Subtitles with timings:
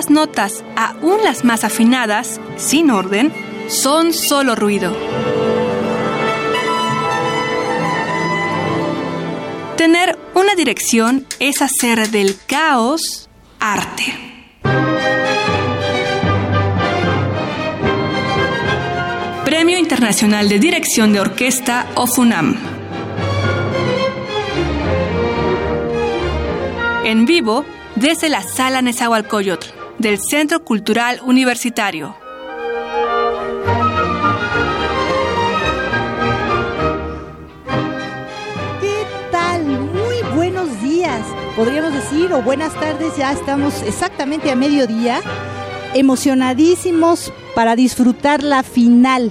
[0.00, 3.30] las notas, aún las más afinadas, sin orden,
[3.68, 4.96] son solo ruido.
[9.76, 13.28] Tener una dirección es hacer del caos
[13.58, 14.04] arte.
[19.44, 22.56] Premio Internacional de Dirección de Orquesta OFUNAM.
[27.04, 32.16] En vivo desde la Sala Nezahualcóyotl del Centro Cultural Universitario.
[38.80, 39.62] ¿Qué tal?
[39.66, 41.20] Muy buenos días,
[41.54, 45.20] podríamos decir, o buenas tardes, ya estamos exactamente a mediodía,
[45.92, 49.30] emocionadísimos para disfrutar la final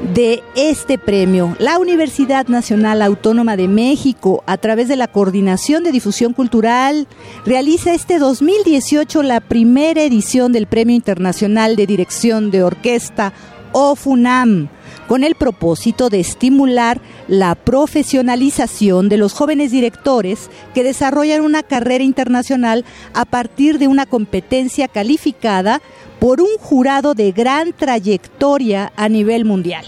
[0.00, 1.56] de este premio.
[1.58, 7.06] La Universidad Nacional Autónoma de México, a través de la Coordinación de Difusión Cultural,
[7.44, 13.32] realiza este 2018 la primera edición del Premio Internacional de Dirección de Orquesta
[13.72, 14.68] OFUNAM
[15.06, 22.04] con el propósito de estimular la profesionalización de los jóvenes directores que desarrollan una carrera
[22.04, 25.80] internacional a partir de una competencia calificada
[26.18, 29.84] por un jurado de gran trayectoria a nivel mundial.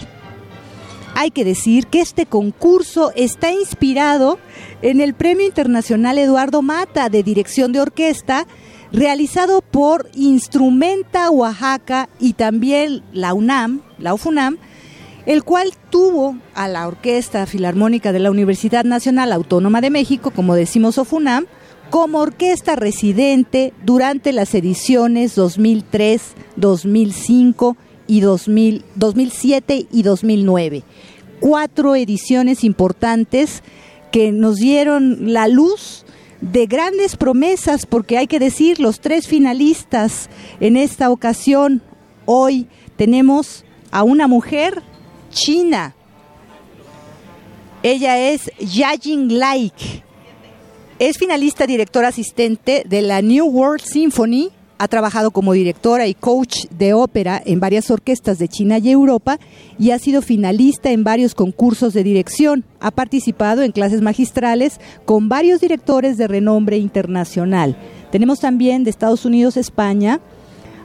[1.15, 4.39] Hay que decir que este concurso está inspirado
[4.81, 8.47] en el Premio Internacional Eduardo Mata de Dirección de Orquesta,
[8.91, 14.57] realizado por Instrumenta Oaxaca y también la UNAM, la UFUNAM,
[15.25, 20.55] el cual tuvo a la Orquesta Filarmónica de la Universidad Nacional Autónoma de México, como
[20.55, 21.45] decimos OFUNAM,
[21.89, 26.21] como orquesta residente durante las ediciones 2003,
[26.55, 30.83] 2005 y 2007 y 2009.
[31.39, 33.63] Cuatro ediciones importantes
[34.11, 36.05] que nos dieron la luz
[36.41, 40.29] de grandes promesas, porque hay que decir, los tres finalistas
[40.59, 41.81] en esta ocasión,
[42.25, 42.67] hoy
[42.97, 44.81] tenemos a una mujer
[45.31, 45.95] china.
[47.83, 50.08] Ella es Yajing Laik.
[50.99, 54.49] Es finalista director asistente de la New World Symphony.
[54.79, 59.39] Ha trabajado como directora y coach de ópera en varias orquestas de China y Europa
[59.77, 62.65] y ha sido finalista en varios concursos de dirección.
[62.81, 67.77] Ha participado en clases magistrales con varios directores de renombre internacional.
[68.11, 70.19] Tenemos también de Estados Unidos, España,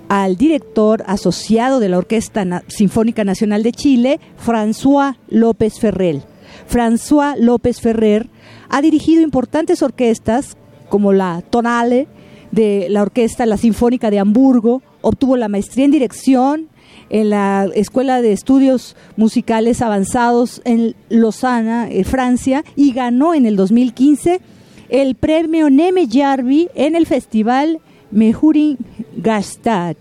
[0.09, 6.23] al director asociado de la Orquesta Sinfónica Nacional de Chile, François López Ferrer.
[6.69, 8.29] François López Ferrer
[8.69, 10.57] ha dirigido importantes orquestas
[10.89, 12.07] como la Tonale
[12.53, 16.69] de la Orquesta La Sinfónica de Hamburgo, obtuvo la maestría en dirección
[17.11, 23.57] en la Escuela de Estudios Musicales Avanzados en Lausana, eh, Francia, y ganó en el
[23.57, 24.41] 2015
[24.89, 28.79] el premio Neme Jarvi en el Festival Mehurin
[29.17, 29.97] Gastad.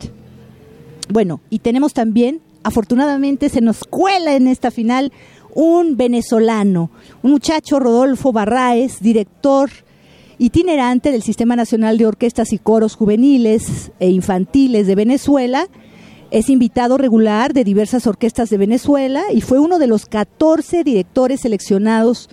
[1.10, 5.12] Bueno, y tenemos también, afortunadamente se nos cuela en esta final
[5.54, 6.90] un venezolano,
[7.22, 9.70] un muchacho Rodolfo Barraez, director
[10.38, 15.68] itinerante del Sistema Nacional de Orquestas y Coros Juveniles e Infantiles de Venezuela.
[16.32, 21.42] Es invitado regular de diversas orquestas de Venezuela y fue uno de los 14 directores
[21.42, 22.30] seleccionados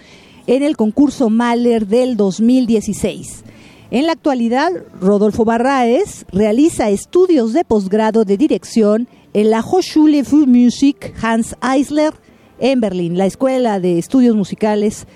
[0.46, 3.44] en el concurso Mahler del 2016.
[3.90, 4.70] En la actualidad,
[5.00, 12.14] Rodolfo Barraez realiza estudios de posgrado de dirección en la Hochschule für Musik Hans Eisler
[12.60, 15.06] en Berlín, la Escuela de Estudios Musicales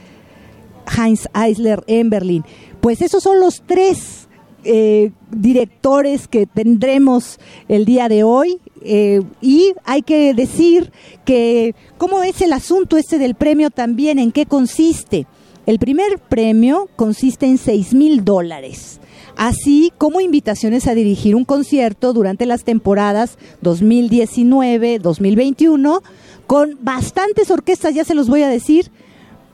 [0.97, 2.45] Heinz Eisler en Berlín.
[2.81, 4.29] Pues esos son los tres
[4.65, 7.39] eh, directores que tendremos
[7.69, 8.59] el día de hoy.
[8.83, 10.91] Eh, y hay que decir
[11.25, 15.27] que cómo es el asunto este del premio también, en qué consiste.
[15.67, 19.01] El primer premio consiste en 6 mil dólares,
[19.35, 26.03] así como invitaciones a dirigir un concierto durante las temporadas 2019-2021
[26.47, 28.91] con bastantes orquestas, ya se los voy a decir,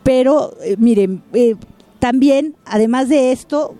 [0.02, 1.56] pero eh, miren, eh,
[1.98, 3.74] también, además de esto,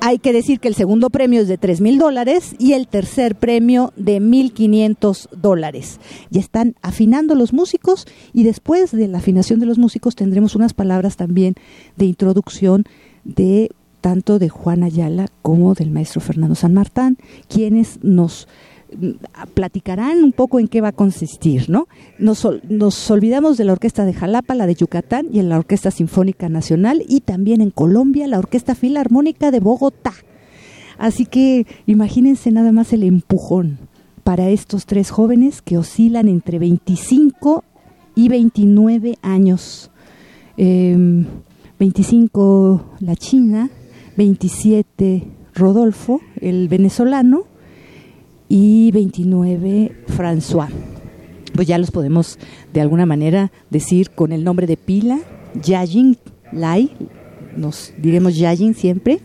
[0.00, 3.34] hay que decir que el segundo premio es de 3 mil dólares y el tercer
[3.34, 6.00] premio de 1.500 dólares.
[6.30, 10.74] Ya están afinando los músicos y después de la afinación de los músicos tendremos unas
[10.74, 11.54] palabras también
[11.96, 12.84] de introducción
[13.24, 13.70] de
[14.00, 17.16] tanto de Juan Ayala como del maestro Fernando San Martán,
[17.48, 18.46] quienes nos
[19.54, 21.88] platicarán un poco en qué va a consistir, ¿no?
[22.18, 22.44] Nos,
[23.10, 27.04] olvidamos de la Orquesta de Jalapa, la de Yucatán y en la Orquesta Sinfónica Nacional
[27.08, 30.12] y también en Colombia la Orquesta Filarmónica de Bogotá.
[30.98, 33.78] Así que imagínense nada más el empujón
[34.24, 37.64] para estos tres jóvenes que oscilan entre 25
[38.14, 39.90] y 29 años.
[40.56, 43.70] 25 em, la China,
[44.16, 45.24] 27
[45.54, 47.44] Rodolfo, el venezolano,
[48.48, 50.68] y 29 François.
[51.54, 52.38] Pues ya los podemos
[52.72, 55.18] de alguna manera decir con el nombre de pila,
[55.62, 56.18] Yajin
[56.52, 56.90] Lai,
[57.56, 59.20] nos diremos Yajin siempre,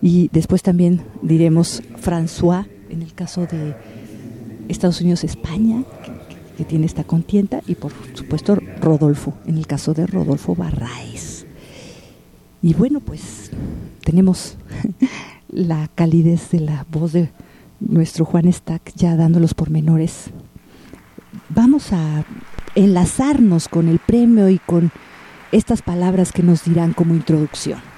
[0.00, 3.74] y después también diremos François en el caso de
[4.68, 5.84] Estados Unidos, España,
[6.56, 11.44] que, tiene esta contienda, y por supuesto Rodolfo, en el caso de Rodolfo Barraes.
[12.62, 13.50] Y bueno, pues
[14.04, 14.56] tenemos
[15.48, 17.30] la calidez de la voz de
[17.88, 20.30] nuestro Juan Stack ya dando los pormenores.
[21.48, 22.24] Vamos a
[22.74, 24.90] enlazarnos con el premio y con
[25.50, 27.91] estas palabras que nos dirán como introducción.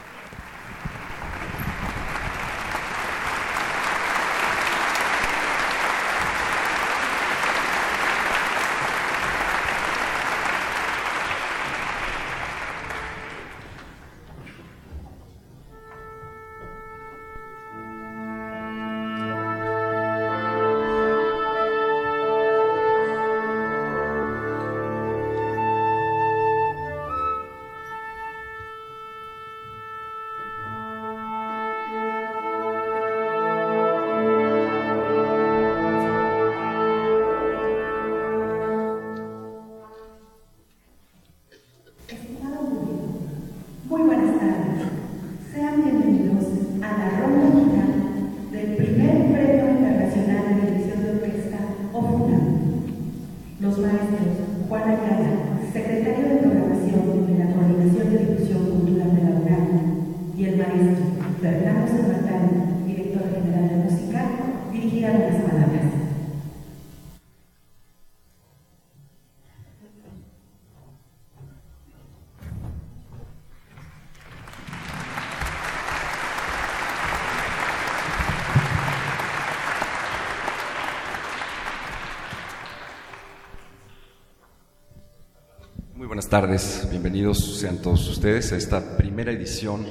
[86.06, 89.86] Buenas tardes, bienvenidos sean todos ustedes a esta primera edición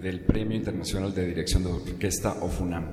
[0.00, 2.84] del Premio Internacional de Dirección de Orquesta OFUNAM.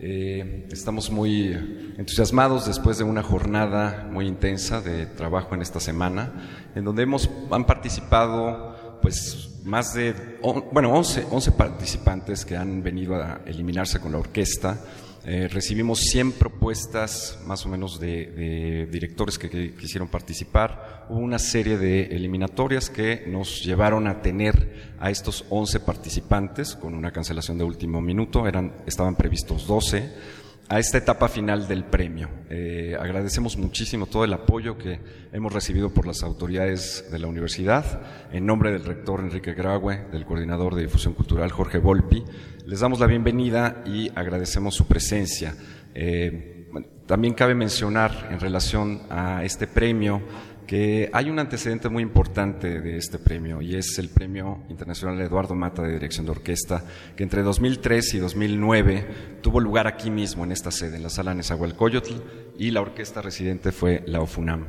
[0.00, 1.52] Eh, estamos muy
[1.96, 7.30] entusiasmados después de una jornada muy intensa de trabajo en esta semana, en donde hemos,
[7.52, 10.14] han participado pues más de,
[10.72, 14.80] bueno, 11, 11 participantes que han venido a eliminarse con la orquesta
[15.24, 21.06] eh, recibimos 100 propuestas más o menos de, directores que, quisieron participar.
[21.08, 26.94] Hubo una serie de eliminatorias que nos llevaron a tener a estos 11 participantes con
[26.94, 28.46] una cancelación de último minuto.
[28.48, 30.41] Eran, estaban previstos 12
[30.72, 32.30] a esta etapa final del premio.
[32.48, 38.00] Eh, agradecemos muchísimo todo el apoyo que hemos recibido por las autoridades de la universidad,
[38.32, 42.24] en nombre del rector Enrique Graue, del coordinador de difusión cultural Jorge Volpi.
[42.64, 45.54] Les damos la bienvenida y agradecemos su presencia.
[45.94, 46.70] Eh,
[47.04, 50.22] también cabe mencionar en relación a este premio
[50.72, 55.54] que hay un antecedente muy importante de este premio y es el Premio Internacional Eduardo
[55.54, 56.82] Mata de Dirección de Orquesta,
[57.14, 59.06] que entre 2003 y 2009
[59.42, 62.14] tuvo lugar aquí mismo en esta sede, en la sala Nezahualcóyotl,
[62.58, 64.64] y la orquesta residente fue la OFUNAM.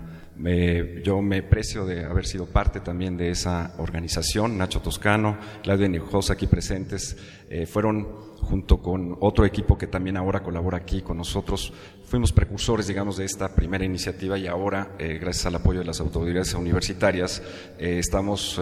[1.03, 6.33] Yo me precio de haber sido parte también de esa organización, Nacho Toscano, Claudia Nijosa
[6.33, 7.15] aquí presentes,
[7.49, 11.71] eh, fueron junto con otro equipo que también ahora colabora aquí con nosotros.
[12.05, 15.99] Fuimos precursores, digamos, de esta primera iniciativa y ahora, eh, gracias al apoyo de las
[15.99, 17.41] autoridades universitarias,
[17.77, 18.59] eh, estamos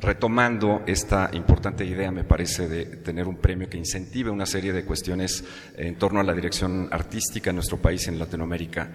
[0.00, 4.84] retomando esta importante idea, me parece, de tener un premio que incentive una serie de
[4.84, 5.44] cuestiones
[5.76, 8.92] en torno a la dirección artística en nuestro país en Latinoamérica.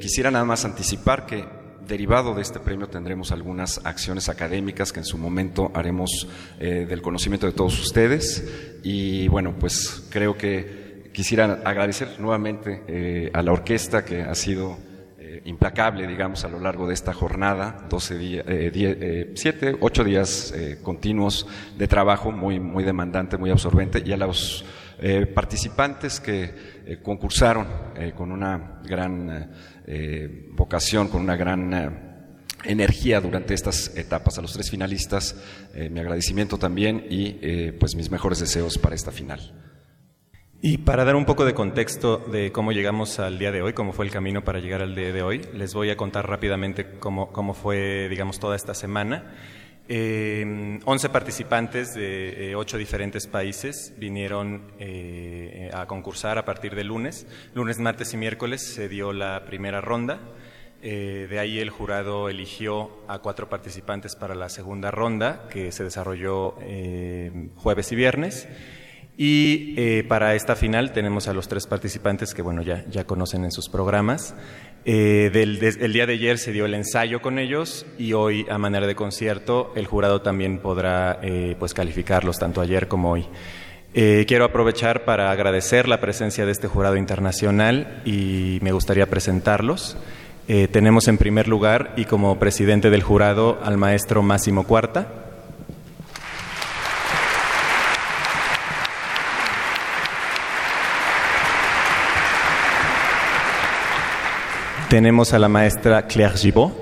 [0.00, 1.44] quisiera nada más anticipar que
[1.86, 7.02] derivado de este premio tendremos algunas acciones académicas que en su momento haremos eh, del
[7.02, 8.80] conocimiento de todos ustedes.
[8.82, 14.78] Y bueno, pues creo que quisiera agradecer nuevamente eh, a la orquesta que ha sido
[15.34, 18.44] eh, implacable, digamos, a lo largo de esta jornada, 12 días,
[19.34, 24.64] 7, 8 días continuos de trabajo muy, muy demandante, muy absorbente, y a los
[25.34, 27.66] participantes que concursaron
[28.16, 29.50] con una gran
[29.86, 31.90] eh, vocación, con una gran eh,
[32.64, 34.38] energía durante estas etapas.
[34.38, 35.36] A los tres finalistas,
[35.74, 39.73] eh, mi agradecimiento también y pues mis mejores deseos para esta final.
[40.60, 43.92] Y para dar un poco de contexto de cómo llegamos al día de hoy, cómo
[43.92, 47.32] fue el camino para llegar al día de hoy, les voy a contar rápidamente cómo,
[47.32, 49.34] cómo fue, digamos, toda esta semana.
[49.86, 57.26] Eh, 11 participantes de ocho diferentes países vinieron eh, a concursar a partir de lunes.
[57.54, 60.20] Lunes, martes y miércoles se dio la primera ronda.
[60.86, 65.82] Eh, de ahí el jurado eligió a cuatro participantes para la segunda ronda, que se
[65.82, 68.46] desarrolló eh, jueves y viernes.
[69.16, 73.44] Y eh, para esta final tenemos a los tres participantes que, bueno, ya, ya conocen
[73.44, 74.34] en sus programas.
[74.84, 78.58] Eh, del, el día de ayer se dio el ensayo con ellos y hoy, a
[78.58, 83.26] manera de concierto, el jurado también podrá eh, pues calificarlos tanto ayer como hoy.
[83.92, 89.96] quiero aprovechar para agradecer la presencia de este jurado internacional y me gustaría presentarlos.
[90.46, 95.33] tenemos en primer lugar y como presidente del jurado al maestro Máximo Cuarta.
[104.94, 106.72] Tenemos a la maestra Claire Gibault.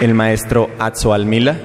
[0.00, 1.56] El maestro Atzo Almila.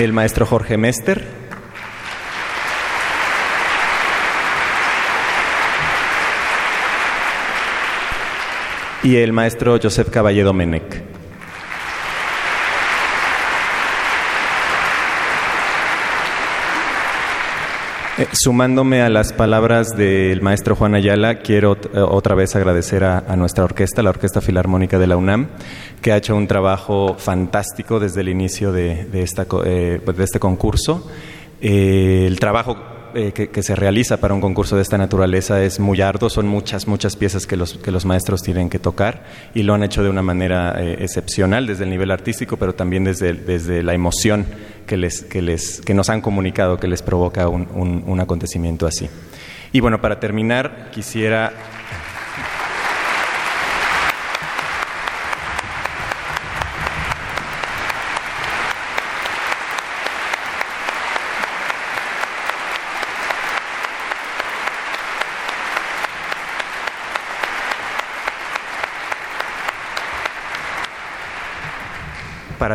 [0.00, 1.24] El maestro Jorge Mester.
[9.04, 11.13] Y el maestro Josep Caballero Menec.
[18.24, 23.36] Eh, sumándome a las palabras del maestro Juan Ayala, quiero eh, otra vez agradecer a,
[23.36, 25.48] nuestra orquesta, la Orquesta Filarmónica de la UNAM,
[26.00, 31.10] que ha hecho un trabajo fantástico desde el inicio de, eh, pues, este concurso.
[31.60, 32.76] el trabajo
[33.14, 37.16] que, se realiza para un concurso de esta naturaleza es muy arduo, son muchas, muchas
[37.16, 41.66] piezas que los, maestros tienen que tocar y lo han hecho de una manera excepcional
[41.66, 44.46] desde el nivel artístico, pero también desde la emoción
[44.86, 48.86] que, les, que, les, que nos han comunicado que les provoca un, un, un acontecimiento
[48.86, 49.08] así.
[49.72, 51.52] Y bueno, para terminar, quisiera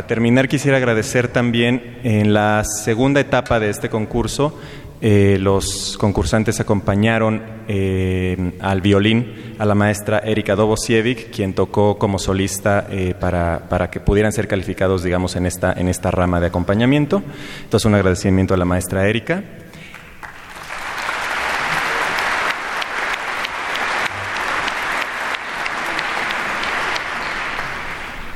[0.10, 4.58] terminar quisiera agradecer también en la segunda etapa de este concurso,
[5.02, 12.18] eh, los concursantes acompañaron eh, al violín a la maestra Erika Dobosievic, quien tocó como
[12.18, 16.48] solista eh, para, para, que pudieran ser calificados, digamos, en esta, en esta rama de
[16.48, 17.22] acompañamiento.
[17.66, 19.44] Entonces, un agradecimiento a la maestra Erika.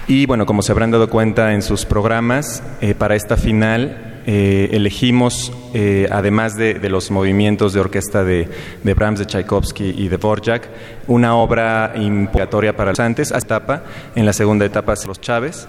[0.08, 4.70] Y bueno, como se habrán dado cuenta en sus programas, eh, para esta final eh,
[4.74, 8.50] elegimos, eh, además de, los movimientos de orquesta de,
[8.84, 10.68] de, Brahms, de Tchaikovsky y de Borjak,
[11.08, 13.84] una obra implicatoria para los antes, etapa,
[14.16, 15.68] en la segunda etapa los Chávez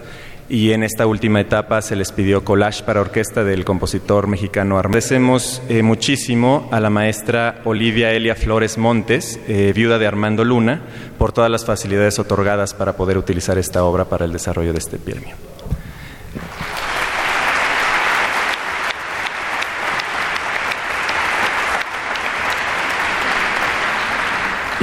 [0.49, 4.95] y en esta última etapa se les pidió collage para orquesta del compositor mexicano Armando.
[4.95, 10.83] Agradecemos eh, muchísimo a la maestra Olivia Elia Flores Montes, eh, viuda de Armando Luna,
[11.19, 14.99] por todas las facilidades otorgadas para poder utilizar esta obra para el desarrollo de este
[14.99, 15.54] premio.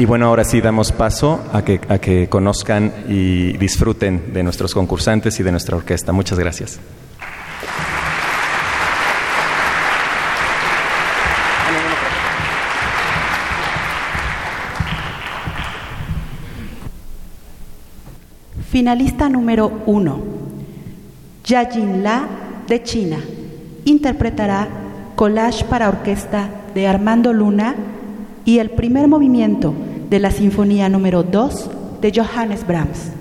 [0.01, 4.74] Y bueno, ahora sí damos paso a que, a que conozcan y disfruten de nuestros
[4.74, 6.12] concursantes y de nuestra orquesta.
[6.12, 6.79] Muchas gracias.
[18.72, 20.20] Finalista número uno,
[21.46, 22.27] Yajin La
[22.67, 23.20] de China,
[23.86, 24.67] interpretará
[25.15, 27.75] Collage para orquesta de Armando Luna
[28.46, 29.75] y el primer movimiento
[30.12, 31.70] de la Sinfonía número 2
[32.01, 33.21] de Johannes Brahms.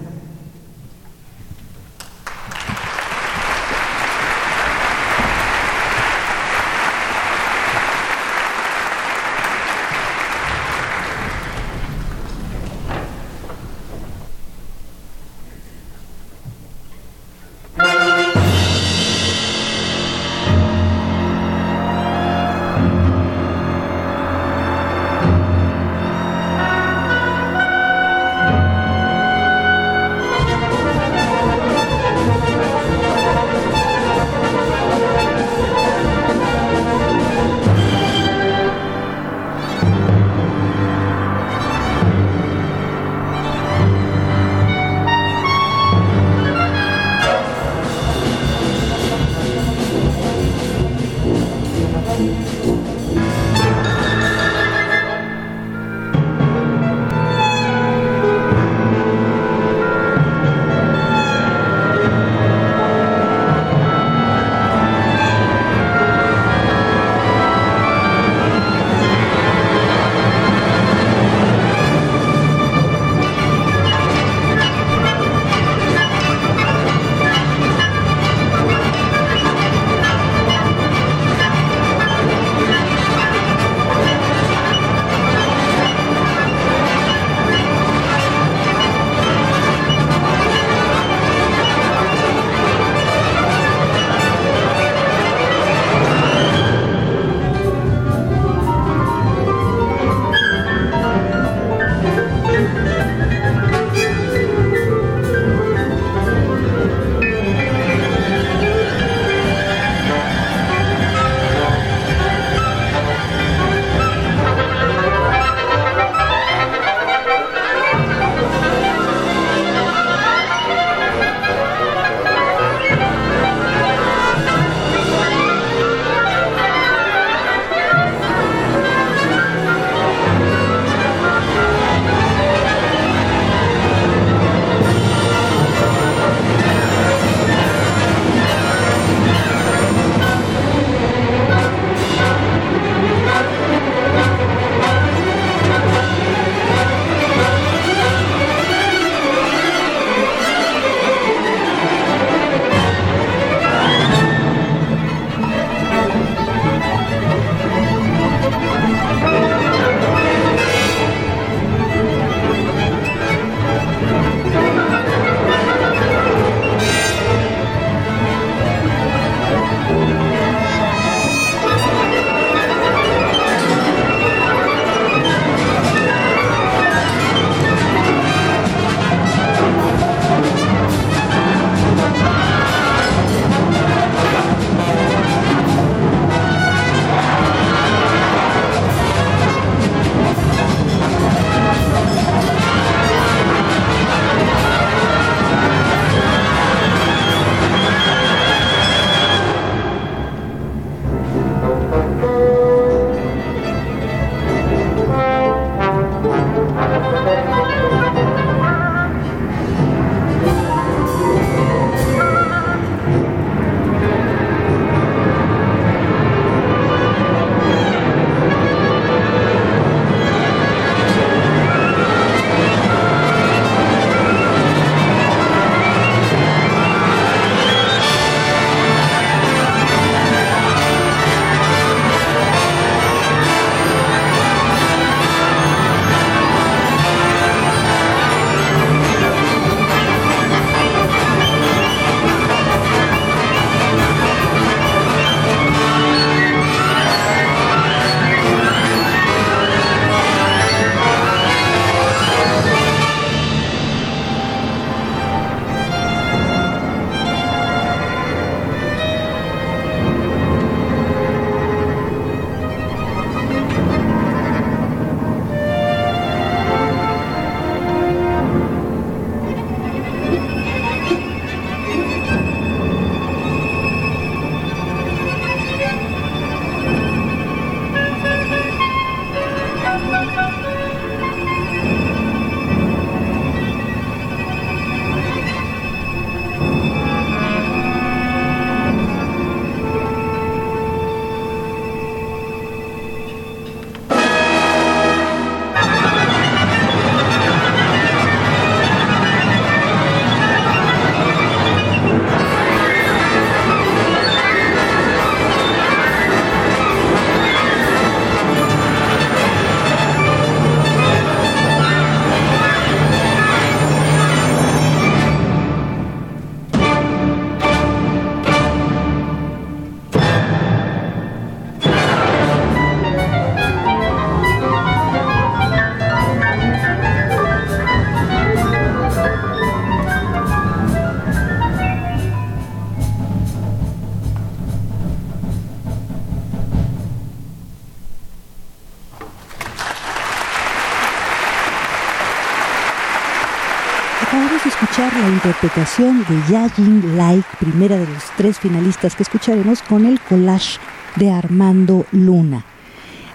[345.42, 350.78] Interpretación de Yajin Like, primera de los tres finalistas que escucharemos con el collage
[351.16, 352.66] de Armando Luna.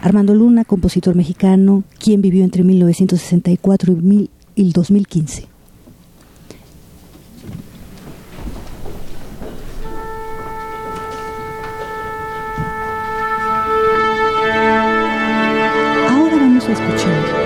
[0.01, 5.47] Armando Luna, compositor mexicano, quien vivió entre 1964 y el 2015.
[16.07, 17.45] Ahora vamos a escuchar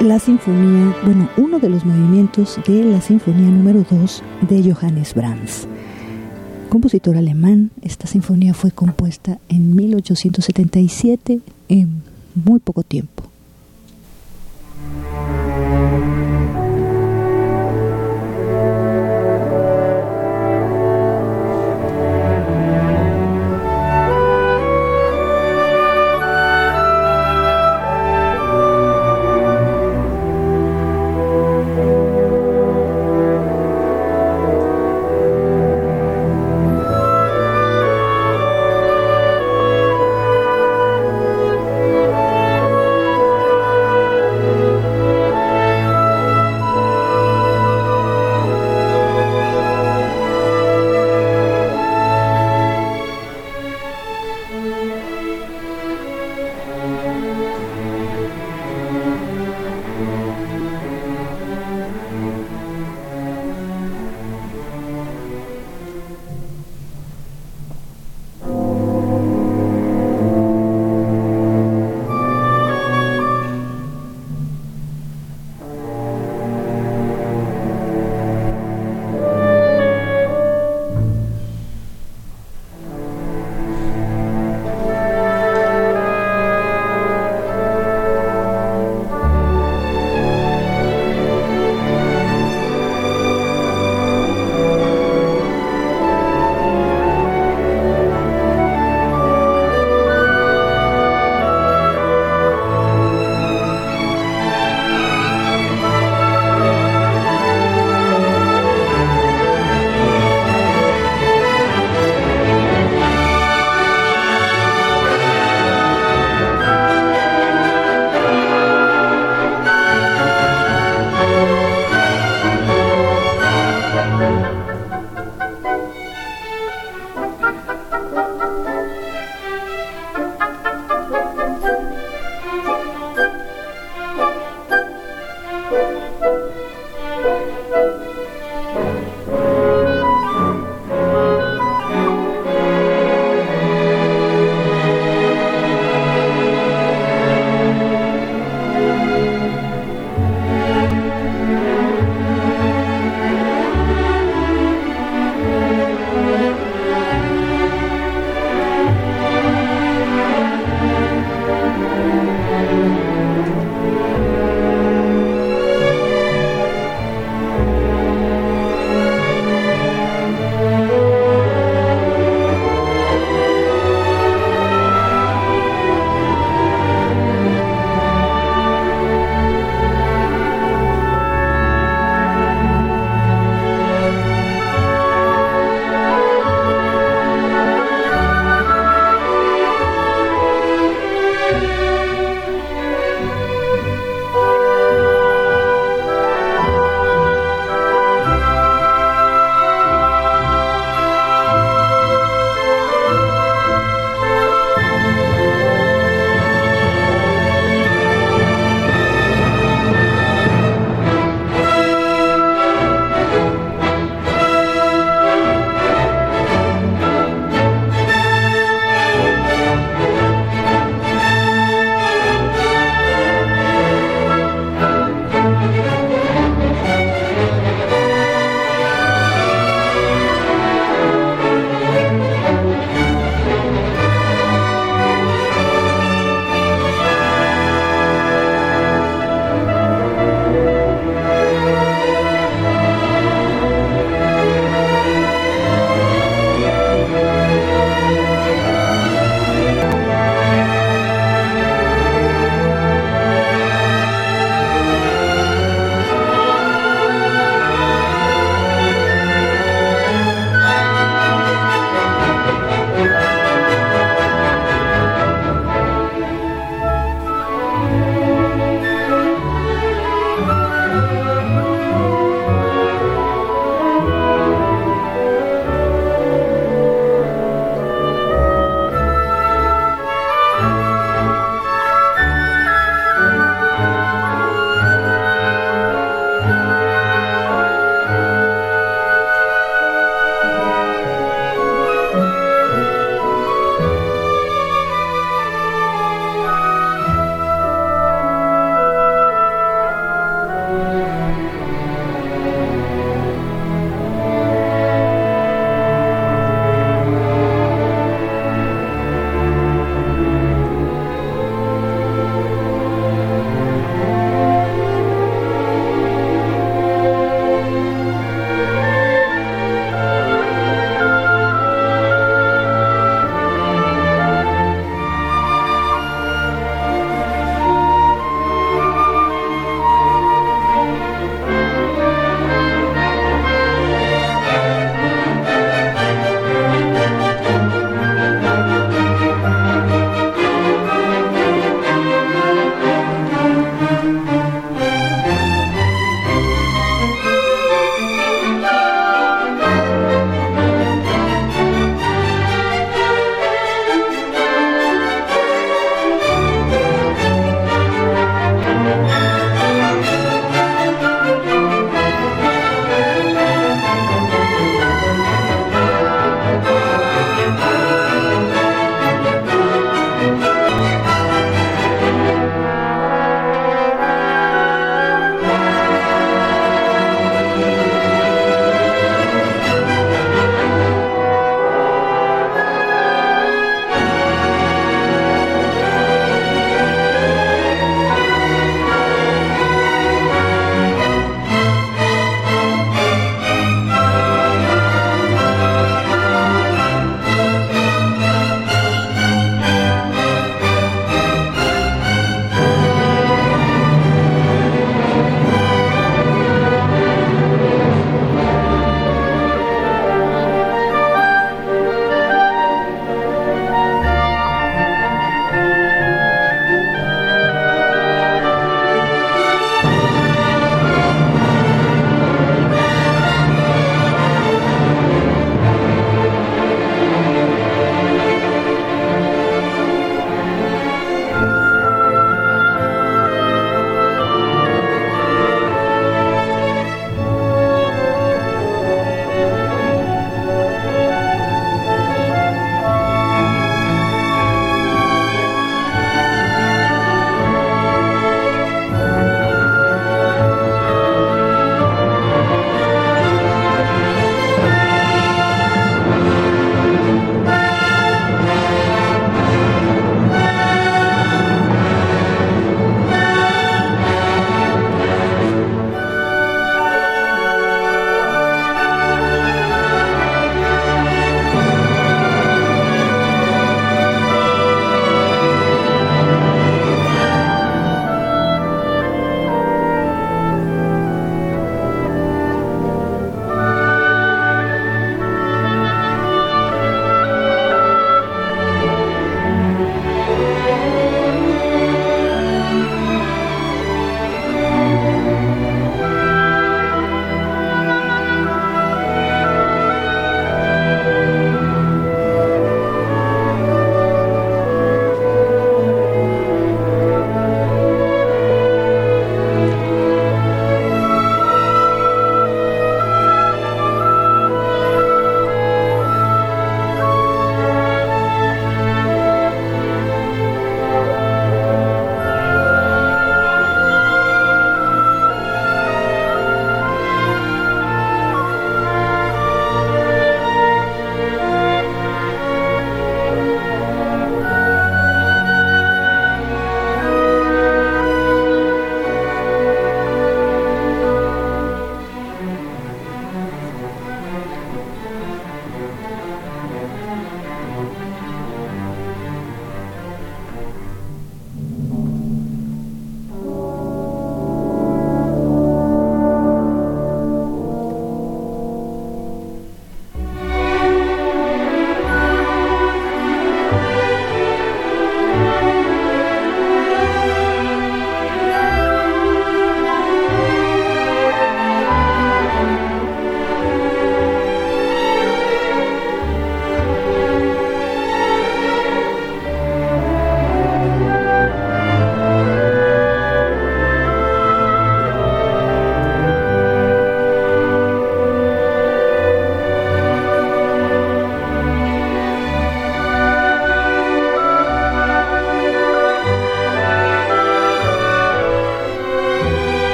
[0.00, 5.68] la sinfonía, bueno, uno de los movimientos de la sinfonía número 2 de Johannes Brahms.
[6.68, 12.02] Compositor alemán, esta sinfonía fue compuesta en 1877, en
[12.34, 13.24] muy poco tiempo.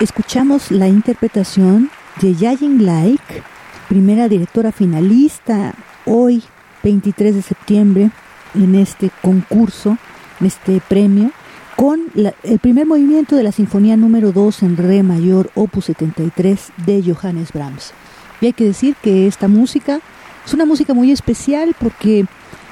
[0.00, 1.90] Escuchamos la interpretación
[2.20, 3.42] de Yajin Like,
[3.88, 5.74] primera directora finalista
[6.06, 6.42] hoy,
[6.82, 8.10] 23 de septiembre,
[8.54, 9.98] en este concurso,
[10.40, 11.30] en este premio,
[11.76, 17.02] con el primer movimiento de la Sinfonía número 2 en Re mayor, opus 73 de
[17.02, 17.92] Johannes Brahms.
[18.40, 20.00] Y hay que decir que esta música
[20.44, 22.26] es una música muy especial porque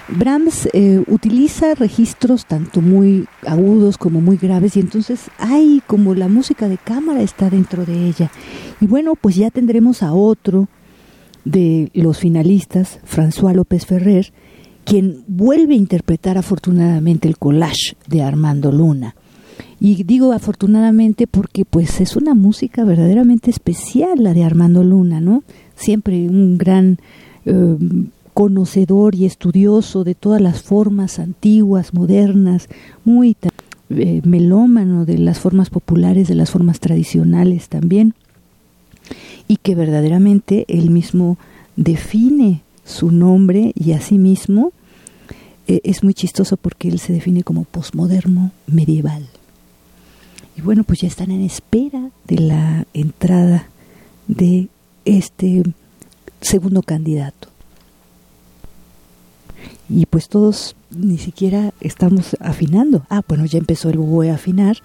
[0.09, 6.29] Brahms eh, utiliza registros tanto muy agudos como muy graves y entonces hay como la
[6.29, 8.31] música de cámara está dentro de ella.
[8.81, 10.69] Y bueno, pues ya tendremos a otro
[11.45, 14.33] de los finalistas, François López Ferrer,
[14.85, 19.15] quien vuelve a interpretar afortunadamente el collage de Armando Luna.
[19.81, 25.45] Y digo afortunadamente porque pues es una música verdaderamente especial la de Armando Luna, ¿no?
[25.77, 26.99] Siempre un gran
[27.45, 27.77] eh,
[28.39, 32.69] conocedor y estudioso de todas las formas antiguas, modernas,
[33.05, 33.37] muy
[33.91, 38.15] eh, melómano de las formas populares, de las formas tradicionales también,
[39.49, 41.37] y que verdaderamente él mismo
[41.75, 44.73] define su nombre y asimismo
[45.67, 49.27] eh, es muy chistoso porque él se define como posmoderno medieval.
[50.57, 53.67] Y bueno, pues ya están en espera de la entrada
[54.29, 54.69] de
[55.05, 55.65] este
[56.41, 57.48] segundo candidato
[59.89, 63.05] y pues todos ni siquiera estamos afinando.
[63.09, 64.79] Ah, bueno, ya empezó el voy a afinar.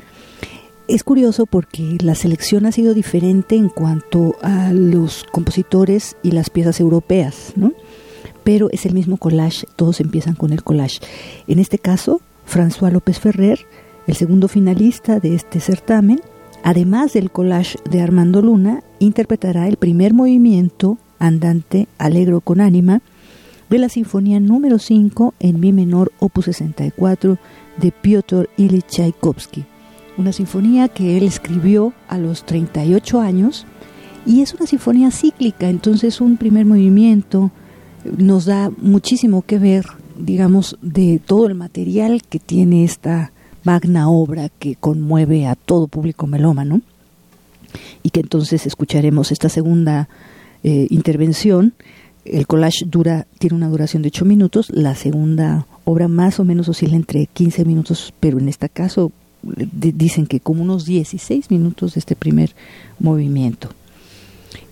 [0.87, 6.49] Es curioso porque la selección ha sido diferente en cuanto a los compositores y las
[6.49, 7.73] piezas europeas, ¿no?
[8.43, 10.99] Pero es el mismo collage, todos empiezan con el collage.
[11.47, 13.65] En este caso, François López Ferrer,
[14.07, 16.19] el segundo finalista de este certamen,
[16.63, 23.01] además del collage de Armando Luna, interpretará el primer movimiento andante alegro con ánima
[23.73, 27.39] de la Sinfonía número 5 en Mi menor, opus 64
[27.81, 29.65] de Piotr Ilyich Tchaikovsky.
[30.15, 33.65] Una sinfonía que él escribió a los 38 años
[34.27, 37.49] y es una sinfonía cíclica, entonces un primer movimiento
[38.15, 39.87] nos da muchísimo que ver,
[40.19, 43.31] digamos, de todo el material que tiene esta
[43.63, 46.81] magna obra que conmueve a todo público melómano
[48.03, 50.09] y que entonces escucharemos esta segunda
[50.63, 51.73] eh, intervención
[52.25, 56.69] el collage dura, tiene una duración de 8 minutos, la segunda obra más o menos
[56.69, 59.11] oscila entre 15 minutos, pero en este caso
[59.43, 62.55] dicen que como unos 16 minutos de este primer
[62.99, 63.69] movimiento.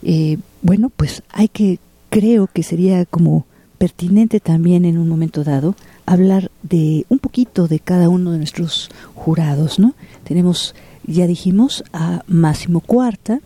[0.03, 1.79] Eh, bueno, pues hay que,
[2.09, 3.45] creo que sería como
[3.77, 5.75] pertinente también en un momento dado
[6.05, 9.93] hablar de un poquito de cada uno de nuestros jurados, ¿no?
[10.23, 10.75] Tenemos,
[11.05, 13.41] ya dijimos, a Máximo Cuarta,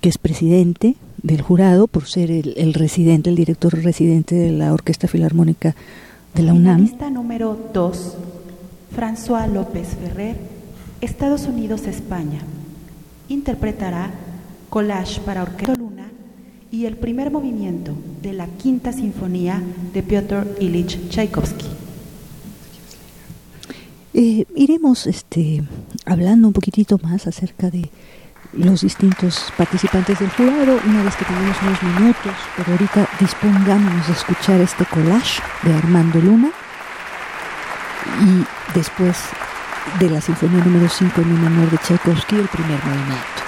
[0.00, 5.08] que es presidente del jurado por ser el, residente, el director residente de la Orquesta
[5.08, 5.74] Filarmónica
[6.34, 6.82] de la UNAM.
[6.82, 8.16] Lista número 2,
[8.94, 10.36] François López Ferrer,
[11.00, 12.40] Estados Unidos, España.
[13.28, 14.10] Interpretará
[14.70, 16.08] Collage para Orquesta Luna
[16.70, 17.92] y el primer movimiento
[18.22, 19.62] de la Quinta Sinfonía
[19.92, 21.66] de Piotr Ilich Tchaikovsky.
[24.14, 25.62] Eh, iremos este,
[26.04, 27.90] hablando un poquitito más acerca de
[28.52, 34.12] los distintos participantes del jurado una vez que tenemos unos minutos, pero ahorita dispongámonos de
[34.12, 36.50] escuchar este collage de Armando Luna
[38.20, 38.44] y
[38.74, 39.16] después
[40.00, 43.47] de la Sinfonía número 5 en mi menor de Tchaikovsky, el primer movimiento.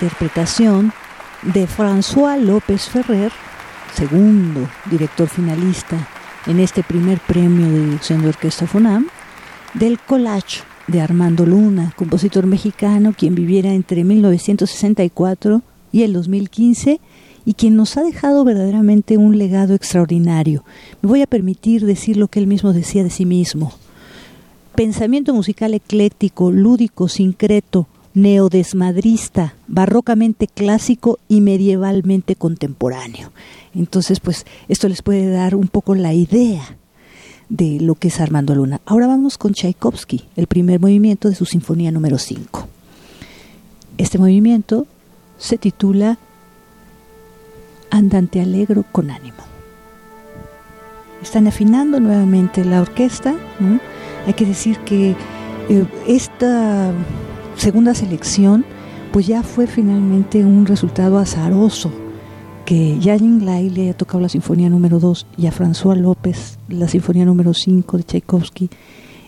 [0.00, 0.92] Interpretación
[1.42, 3.32] de François López Ferrer,
[3.94, 6.08] segundo director finalista
[6.46, 9.06] en este primer premio de dirección de orquesta FUNAM,
[9.74, 17.00] del collage de Armando Luna, compositor mexicano, quien viviera entre 1964 y el 2015
[17.46, 20.64] y quien nos ha dejado verdaderamente un legado extraordinario.
[21.02, 23.72] Me voy a permitir decir lo que él mismo decía de sí mismo.
[24.74, 33.32] Pensamiento musical ecléctico, lúdico, sincreto, neodesmadrista, barrocamente clásico y medievalmente contemporáneo.
[33.74, 36.76] Entonces, pues esto les puede dar un poco la idea
[37.48, 38.80] de lo que es Armando Luna.
[38.86, 42.68] Ahora vamos con Tchaikovsky, el primer movimiento de su Sinfonía número 5.
[43.98, 44.86] Este movimiento
[45.38, 46.18] se titula
[47.90, 49.38] Andante Alegro con ánimo.
[51.22, 53.34] Están afinando nuevamente la orquesta.
[54.26, 55.16] Hay que decir que
[55.68, 56.92] eh, esta
[57.56, 58.64] segunda selección
[59.12, 61.92] pues ya fue finalmente un resultado azaroso
[62.64, 66.88] que Yanin Lai le haya tocado la sinfonía número 2 y a François López la
[66.88, 68.70] sinfonía número 5 de Tchaikovsky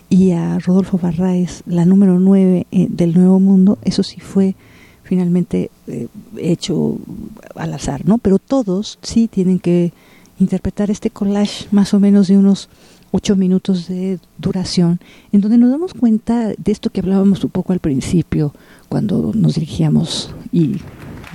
[0.09, 4.55] y a Rodolfo Barraez la número 9 eh, del Nuevo Mundo, eso sí fue
[5.03, 6.07] finalmente eh,
[6.37, 6.97] hecho
[7.55, 8.17] al azar, ¿no?
[8.17, 9.93] Pero todos sí tienen que
[10.39, 12.69] interpretar este collage más o menos de unos
[13.11, 14.99] ocho minutos de duración,
[15.31, 18.53] en donde nos damos cuenta de esto que hablábamos un poco al principio,
[18.89, 20.77] cuando nos dirigíamos y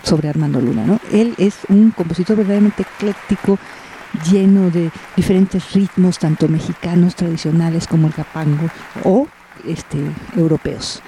[0.02, 0.84] sobre Armando Luna.
[0.84, 1.00] ¿no?
[1.12, 3.58] Él es un compositor verdaderamente ecléctico,
[4.30, 8.68] lleno de diferentes ritmos, tanto mexicanos tradicionales como el capango
[9.04, 9.26] o
[9.66, 9.98] este,
[10.36, 11.00] europeos.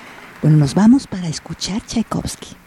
[0.43, 2.64] Bueno, nos vamos para escuchar Tchaikovsky.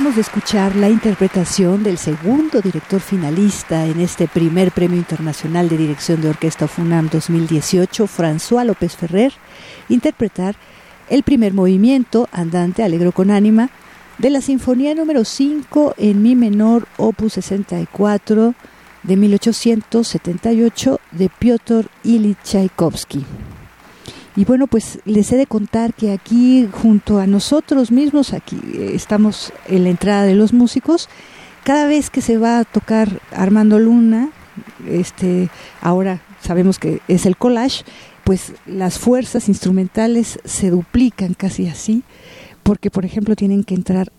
[0.00, 5.76] Acabamos de escuchar la interpretación del segundo director finalista en este primer Premio Internacional de
[5.76, 9.30] Dirección de Orquesta FUNAM 2018, François López Ferrer,
[9.90, 10.56] interpretar
[11.10, 13.68] el primer movimiento, Andante Alegro con Ánima,
[14.16, 18.54] de la Sinfonía número 5 en Mi menor, opus 64
[19.02, 23.26] de 1878 de Piotr Ilyich Tchaikovsky.
[24.40, 28.92] Y bueno, pues les he de contar que aquí junto a nosotros mismos, aquí eh,
[28.94, 31.10] estamos en la entrada de los músicos,
[31.62, 34.30] cada vez que se va a tocar Armando Luna,
[34.88, 35.50] este,
[35.82, 37.84] ahora sabemos que es el collage,
[38.24, 42.02] pues las fuerzas instrumentales se duplican casi así,
[42.62, 44.10] porque por ejemplo tienen que entrar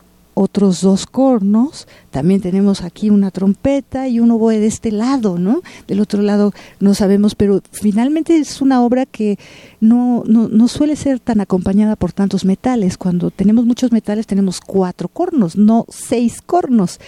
[0.41, 5.61] otros dos cornos, también tenemos aquí una trompeta y un oboe de este lado, ¿no?
[5.87, 9.37] Del otro lado no sabemos, pero finalmente es una obra que
[9.79, 12.97] no, no, no suele ser tan acompañada por tantos metales.
[12.97, 16.99] Cuando tenemos muchos metales tenemos cuatro cornos, no seis cornos.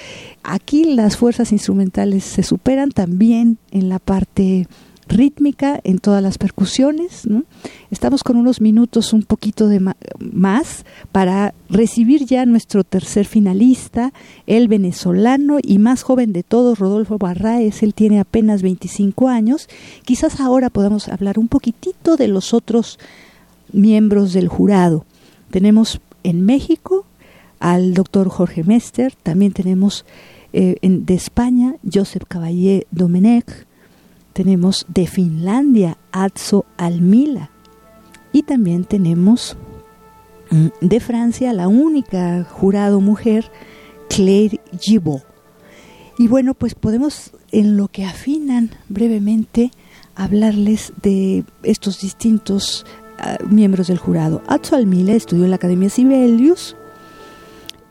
[0.44, 4.68] Aquí las fuerzas instrumentales se superan también en la parte
[5.08, 7.28] rítmica en todas las percusiones.
[7.92, 9.80] Estamos con unos minutos un poquito de
[10.20, 14.14] más para recibir ya nuestro tercer finalista,
[14.48, 17.84] el venezolano y más joven de todos, Rodolfo Barraes.
[17.84, 19.68] Él tiene apenas 25 años.
[20.06, 23.00] Quizás ahora podamos hablar un poquitito de los otros
[23.72, 25.06] miembros del jurado.
[25.50, 27.06] Tenemos en México
[27.60, 30.06] al doctor Jorge Mester, también tenemos
[30.52, 33.66] eh, de España Josep Caballé Domenech,
[34.34, 37.52] tenemos de Finlandia, Atso Almila.
[38.32, 39.56] Y también tenemos
[40.50, 43.52] mm, de Francia la única jurado mujer,
[44.10, 45.24] Claire Gibault.
[46.18, 49.72] Y bueno, pues podemos, en lo que afinan brevemente,
[50.16, 52.86] hablarles de estos distintos
[53.18, 54.42] ah, miembros del jurado.
[54.48, 56.76] Atso Almila estudió en la Academia Sibelius,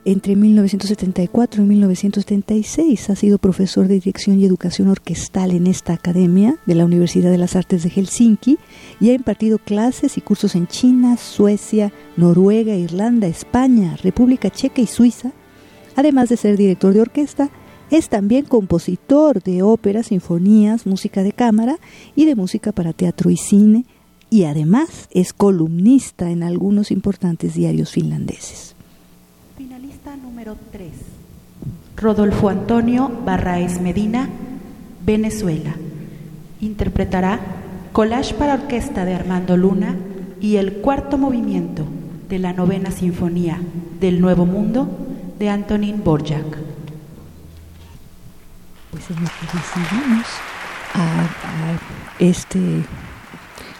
[0.05, 6.57] entre 1974 y 1976 ha sido profesor de dirección y educación orquestal en esta academia
[6.67, 8.59] de la Universidad de las Artes de Helsinki
[9.01, 14.89] y ha impartido clases y cursos en China, Suecia, Noruega, Irlanda, España, República Checa y
[14.89, 15.31] Suiza.
[15.95, 17.51] Además de ser director de orquesta,
[17.93, 21.79] es también compositor de óperas, sinfonías, música de cámara
[22.17, 23.85] y de música para teatro y cine.
[24.31, 28.72] Y además es columnista en algunos importantes diarios finlandeses
[30.43, 30.91] número 3.
[31.97, 34.29] Rodolfo Antonio Barraez Medina,
[35.05, 35.73] Venezuela.
[36.61, 37.39] Interpretará
[37.93, 39.95] Collage para orquesta de Armando Luna
[40.41, 41.85] y el cuarto movimiento
[42.29, 43.61] de la novena sinfonía
[44.01, 44.89] del Nuevo Mundo
[45.39, 46.59] de Antonín Borjak.
[48.91, 49.47] Pues es lo que
[50.95, 51.29] a
[52.19, 52.83] este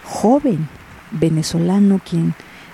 [0.05, 0.69] joven
[1.11, 2.33] venezolano quien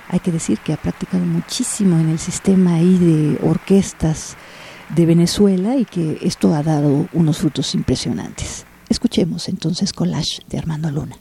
[0.10, 4.36] hay que decir que ha practicado muchísimo en el sistema ahí de orquestas
[4.90, 8.66] de Venezuela y que esto ha dado unos frutos impresionantes.
[8.90, 11.16] Escuchemos entonces Collage de Armando Luna.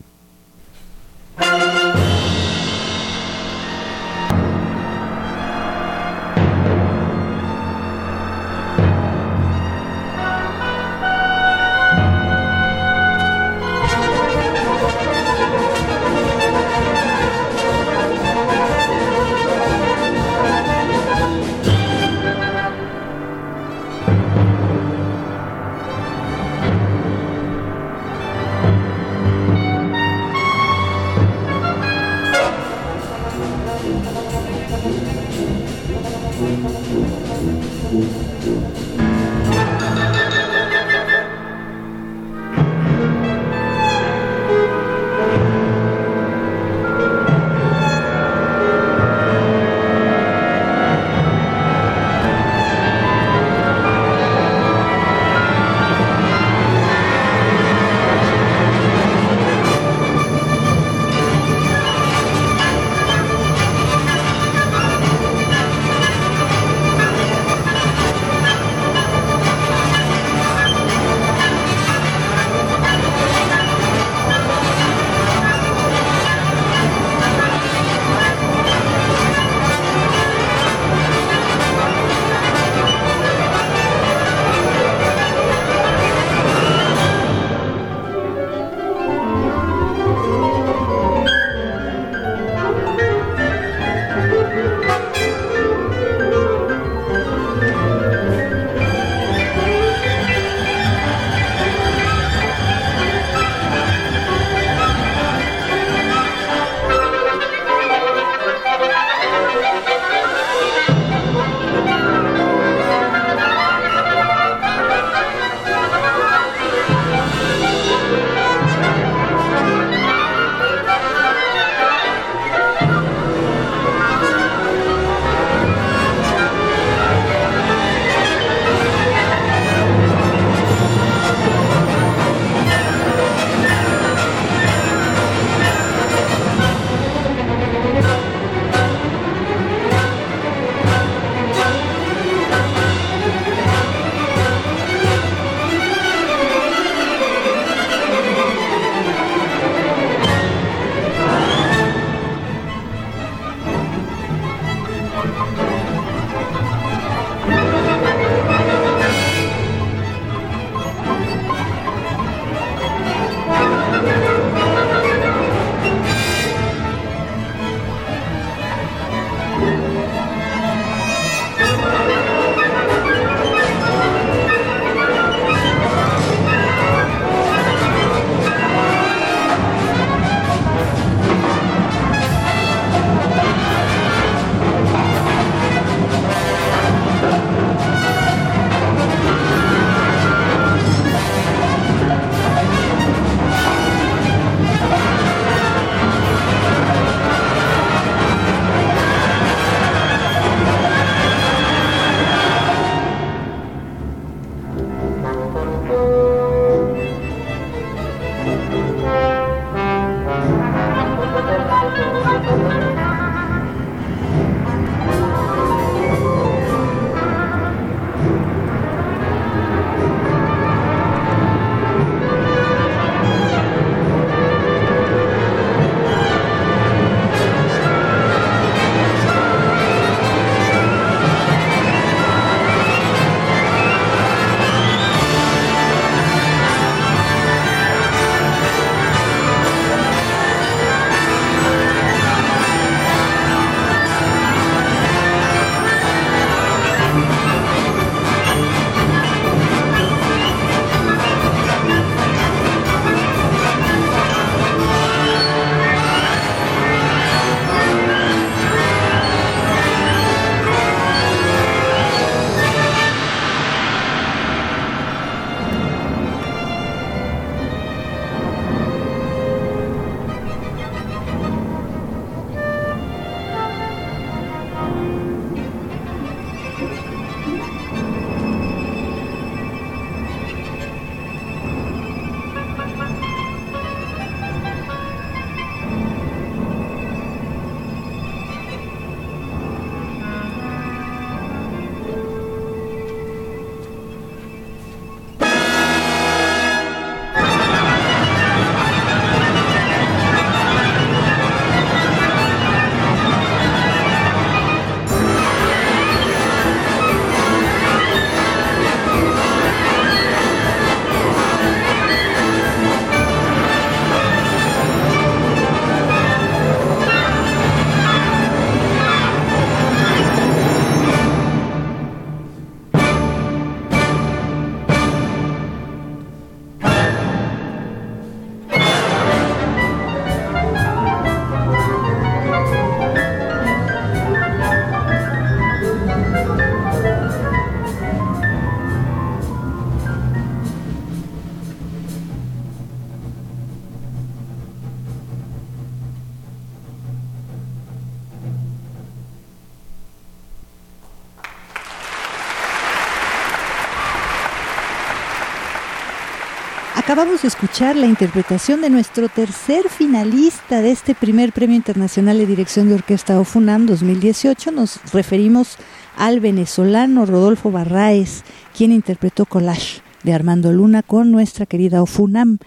[357.19, 362.47] Acabamos de escuchar la interpretación de nuestro tercer finalista de este primer Premio Internacional de
[362.47, 364.71] Dirección de Orquesta OFUNAM 2018.
[364.71, 365.79] Nos referimos
[366.17, 372.59] al venezolano Rodolfo Barraez, quien interpretó Collage de Armando Luna con nuestra querida OFUNAM.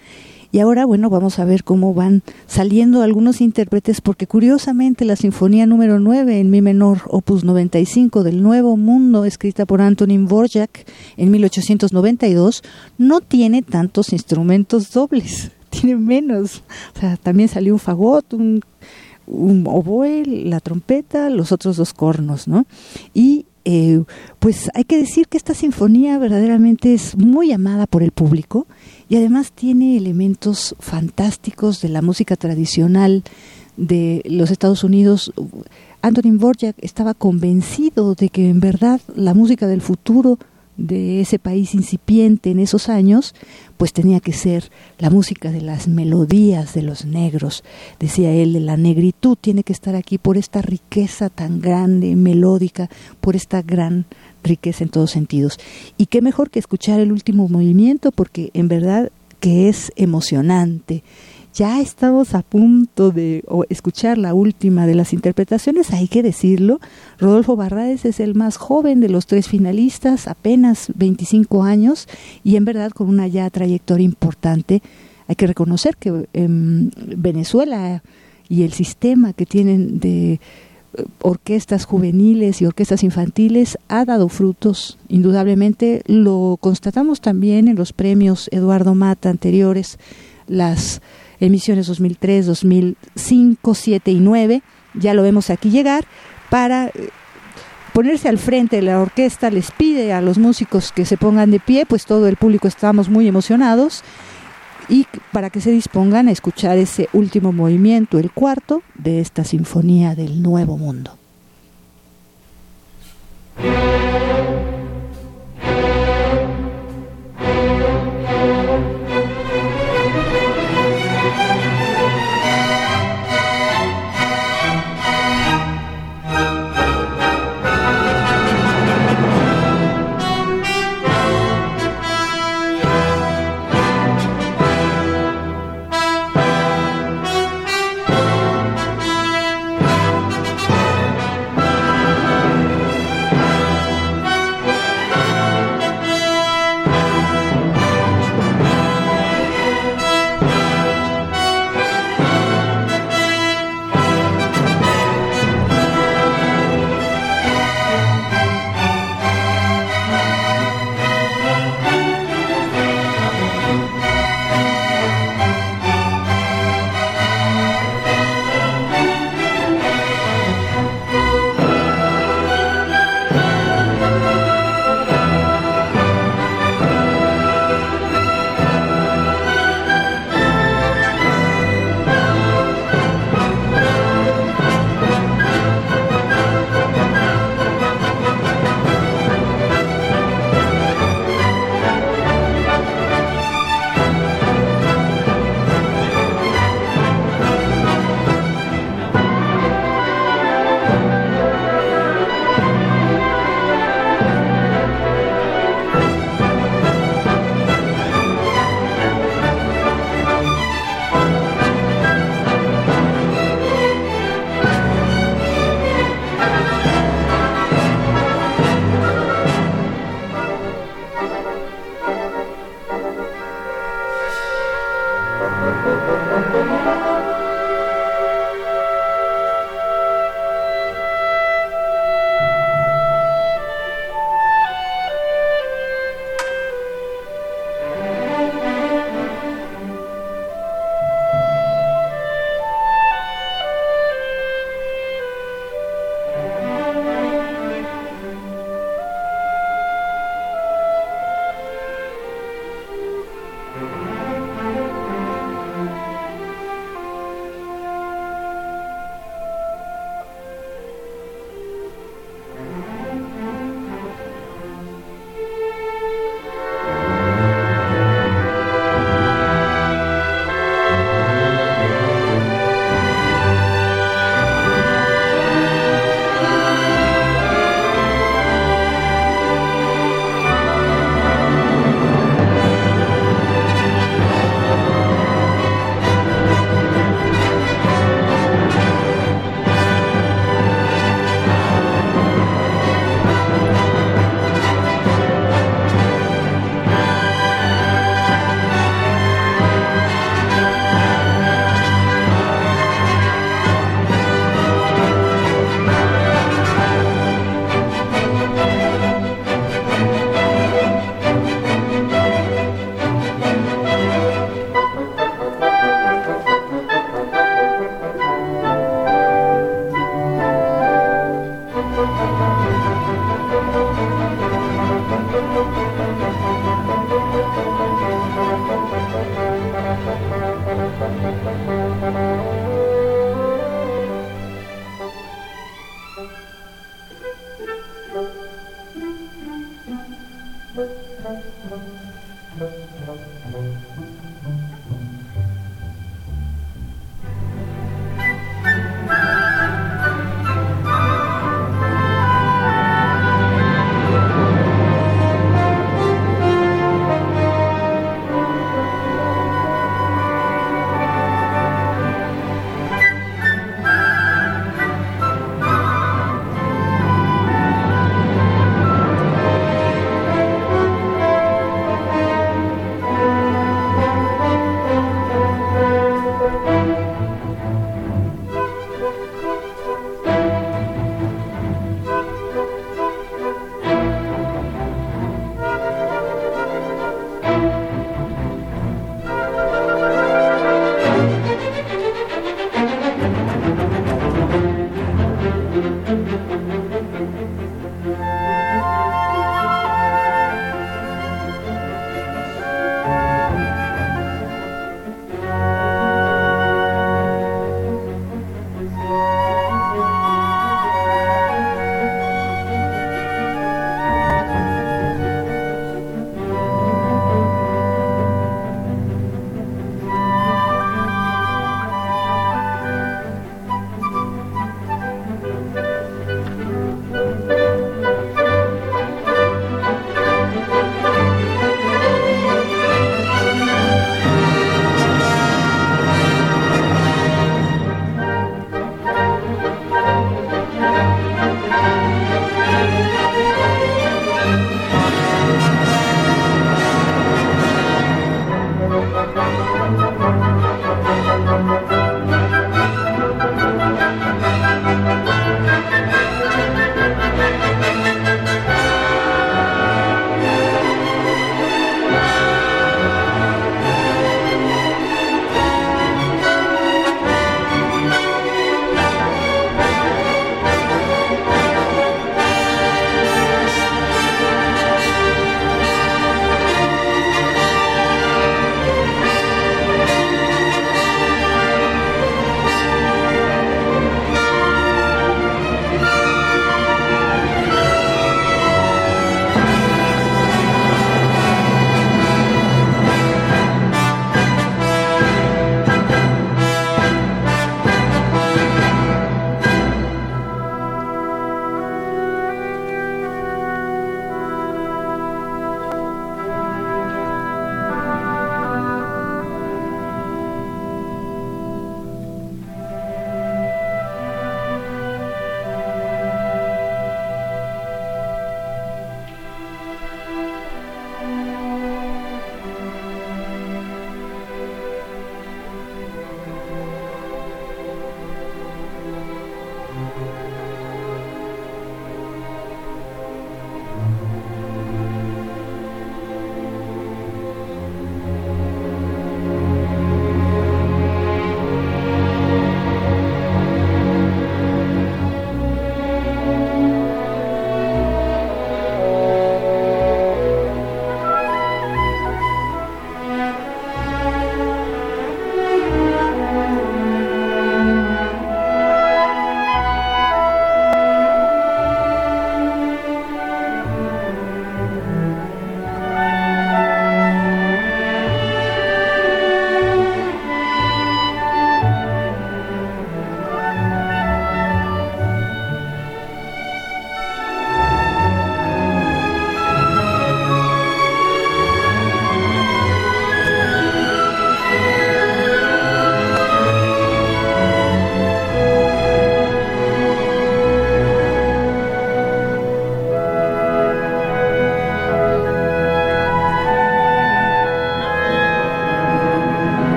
[0.52, 5.64] Y ahora, bueno, vamos a ver cómo van saliendo algunos intérpretes, porque curiosamente la Sinfonía
[5.64, 11.30] número 9 en Mi menor, opus 95 del Nuevo Mundo, escrita por Antonin Borjak en
[11.30, 12.62] 1892,
[12.98, 16.62] no tiene tantos instrumentos dobles, tiene menos.
[16.94, 18.60] O sea, también salió un fagot, un,
[19.26, 22.66] un oboe, la trompeta, los otros dos cornos, ¿no?
[23.14, 24.02] Y eh,
[24.38, 28.66] pues hay que decir que esta sinfonía verdaderamente es muy amada por el público
[29.08, 33.22] y además tiene elementos fantásticos de la música tradicional
[33.76, 35.32] de los Estados Unidos.
[36.02, 40.38] Antonin Borjak estaba convencido de que en verdad la música del futuro
[40.76, 43.34] de ese país incipiente en esos años,
[43.76, 47.62] pues tenía que ser la música de las melodías de los negros,
[48.00, 52.88] decía él, la negritud tiene que estar aquí por esta riqueza tan grande, melódica,
[53.20, 54.06] por esta gran
[54.42, 55.58] riqueza en todos sentidos.
[55.96, 59.10] Y qué mejor que escuchar el último movimiento, porque en verdad
[59.40, 61.02] que es emocionante
[61.54, 66.80] ya estamos a punto de escuchar la última de las interpretaciones, hay que decirlo.
[67.18, 72.08] Rodolfo Barraez es el más joven de los tres finalistas, apenas 25 años,
[72.42, 74.82] y en verdad con una ya trayectoria importante.
[75.28, 78.02] Hay que reconocer que en Venezuela
[78.48, 80.40] y el sistema que tienen de
[81.20, 86.02] orquestas juveniles y orquestas infantiles ha dado frutos, indudablemente.
[86.06, 89.98] Lo constatamos también en los premios Eduardo Mata anteriores,
[90.46, 91.00] las
[91.40, 94.62] emisiones 2003, 2005, 7 y 9.
[94.94, 96.04] Ya lo vemos aquí llegar
[96.50, 97.08] para eh,
[97.92, 101.60] ponerse al frente de la orquesta, les pide a los músicos que se pongan de
[101.60, 104.02] pie, pues todo el público estamos muy emocionados
[104.92, 110.14] y para que se dispongan a escuchar ese último movimiento, el cuarto de esta sinfonía
[110.14, 111.16] del Nuevo Mundo.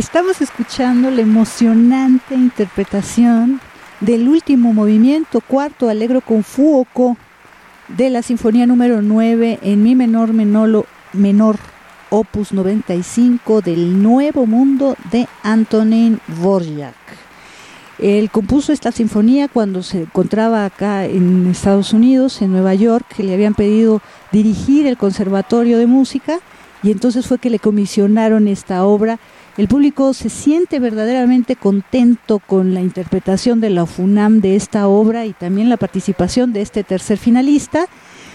[0.00, 3.60] Estamos escuchando la emocionante interpretación
[4.00, 7.18] del último movimiento, cuarto alegro con Fuoco,
[7.86, 11.56] de la Sinfonía número 9 en Mi menor menolo, menor
[12.08, 16.94] opus 95 del Nuevo Mundo de Antonin Dvorak.
[17.98, 23.22] Él compuso esta sinfonía cuando se encontraba acá en Estados Unidos, en Nueva York, que
[23.22, 24.00] le habían pedido
[24.32, 26.38] dirigir el Conservatorio de Música
[26.82, 29.18] y entonces fue que le comisionaron esta obra
[29.60, 35.26] el público se siente verdaderamente contento con la interpretación de la FUNAM de esta obra
[35.26, 37.86] y también la participación de este tercer finalista,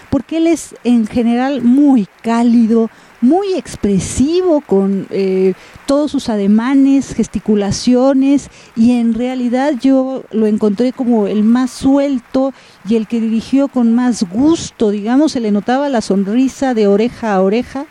[0.08, 2.90] porque él es en general muy cálido,
[3.20, 5.54] muy expresivo con eh,
[5.86, 12.54] todos sus ademanes, gesticulaciones y en realidad yo lo encontré como el más suelto
[12.88, 17.34] y el que dirigió con más gusto, digamos, se le notaba la sonrisa de oreja
[17.34, 17.86] a oreja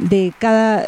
[0.00, 0.86] de cada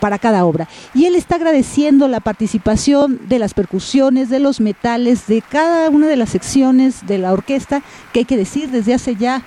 [0.00, 0.68] para cada obra.
[0.92, 6.08] Y él está agradeciendo la participación de las percusiones, de los metales, de cada una
[6.08, 9.42] de las secciones de la orquesta, que hay que decir desde hace ya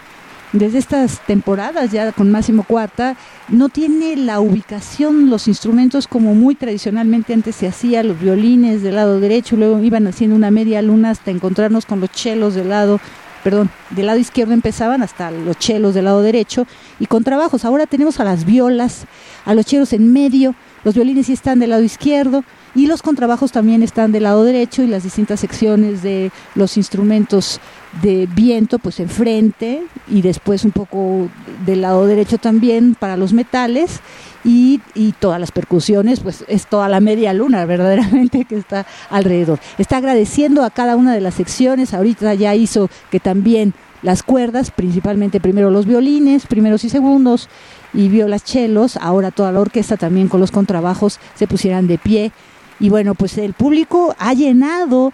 [0.53, 3.17] desde estas temporadas ya con Máximo Cuarta,
[3.49, 8.95] no tiene la ubicación, los instrumentos como muy tradicionalmente antes se hacía, los violines del
[8.95, 12.99] lado derecho, luego iban haciendo una media luna hasta encontrarnos con los chelos del lado
[13.47, 16.67] perdón, del lado izquierdo empezaban hasta los chelos del lado derecho
[16.99, 17.63] y con trabajos.
[17.63, 19.05] Ahora tenemos a las violas,
[19.45, 20.53] a los chelos en medio,
[20.83, 22.43] los violines sí están del lado izquierdo
[22.75, 27.61] y los contrabajos también están del lado derecho y las distintas secciones de los instrumentos
[28.01, 31.29] de viento pues enfrente y después un poco
[31.65, 34.01] del lado derecho también para los metales
[34.43, 34.81] y,
[35.19, 39.59] todas las percusiones, pues es toda la media luna verdaderamente que está alrededor.
[39.77, 44.71] Está agradeciendo a cada una de las secciones, ahorita ya hizo que también las cuerdas,
[44.71, 47.49] principalmente primero los violines, primeros y segundos,
[47.93, 52.31] y violas chelos, ahora toda la orquesta también con los contrabajos se pusieran de pie.
[52.79, 55.11] Y bueno, pues el público ha llenado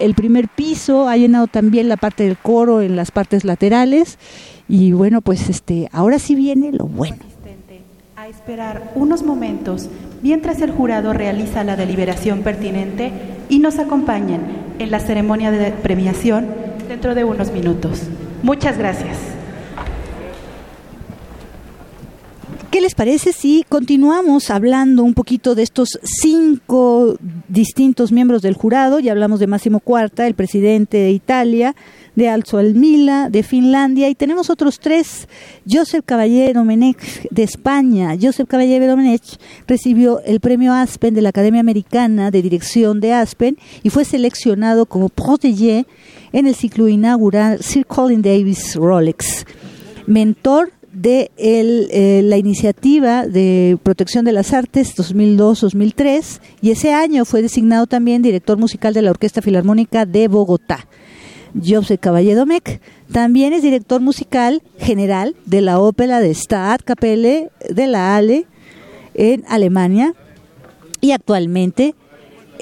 [0.00, 4.18] el primer piso, ha llenado también la parte del coro en las partes laterales.
[4.68, 7.18] Y bueno, pues este, ahora sí viene lo bueno
[8.30, 9.88] esperar unos momentos
[10.22, 13.12] mientras el jurado realiza la deliberación pertinente
[13.48, 14.40] y nos acompañen
[14.78, 16.46] en la ceremonia de premiación
[16.88, 18.02] dentro de unos minutos.
[18.42, 19.39] Muchas gracias.
[22.70, 27.16] ¿Qué les parece si continuamos hablando un poquito de estos cinco
[27.48, 29.00] distintos miembros del jurado?
[29.00, 31.74] Ya hablamos de Máximo Cuarta, el presidente de Italia,
[32.14, 35.26] de Alzo Almila, de Finlandia, y tenemos otros tres.
[35.68, 38.16] Josep Caballé Domenech, de España.
[38.20, 43.58] Josep Caballé Domenech recibió el premio Aspen de la Academia Americana de Dirección de Aspen
[43.82, 45.86] y fue seleccionado como protégé
[46.32, 49.44] en el ciclo inaugural Sir Colin Davis Rolex.
[50.06, 57.42] Mentor de eh, la iniciativa de protección de las artes 2002-2003 y ese año fue
[57.42, 60.86] designado también director musical de la Orquesta Filarmónica de Bogotá.
[61.54, 62.80] Josep Caballé Domecq
[63.12, 68.46] también es director musical general de la ópera de Staatkapelle de la Ale
[69.14, 70.14] en Alemania
[71.00, 71.94] y actualmente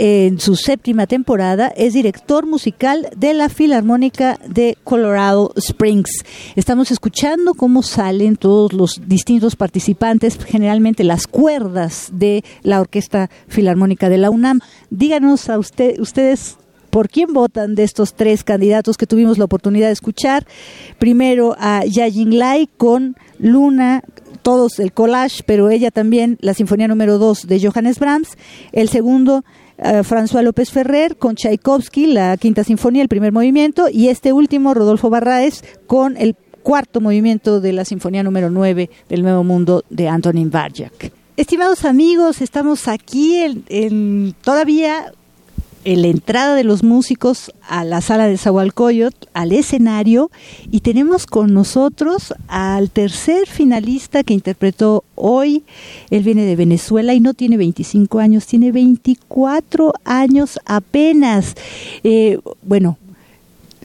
[0.01, 6.25] en su séptima temporada, es director musical de la Filarmónica de Colorado Springs.
[6.55, 14.09] Estamos escuchando cómo salen todos los distintos participantes, generalmente las cuerdas de la Orquesta Filarmónica
[14.09, 14.61] de la UNAM.
[14.91, 16.59] Díganos a usted, ustedes
[16.91, 20.47] por quién votan de estos tres candidatos que tuvimos la oportunidad de escuchar.
[20.99, 24.05] Primero a Yajin Lai con Luna,
[24.43, 28.39] todos el collage, pero ella también la Sinfonía número 2 de Johannes Brahms.
[28.73, 29.45] El segundo
[29.79, 34.75] eh, François López Ferrer con Tchaikovsky, la quinta sinfonía, el primer movimiento, y este último,
[34.75, 40.09] Rodolfo Barraez, con el cuarto movimiento de la sinfonía número 9 del Nuevo Mundo de
[40.09, 41.13] Antonin Barjak.
[41.37, 43.37] Estimados amigos, estamos aquí
[43.69, 45.13] en todavía
[45.85, 50.31] la entrada de los músicos a la sala de Zahualcoyot, al escenario,
[50.71, 55.65] y tenemos con nosotros al tercer finalista que interpretó hoy.
[56.11, 61.55] Él viene de Venezuela y no tiene 25 años, tiene 24 años apenas.
[62.05, 62.99] Eh, bueno,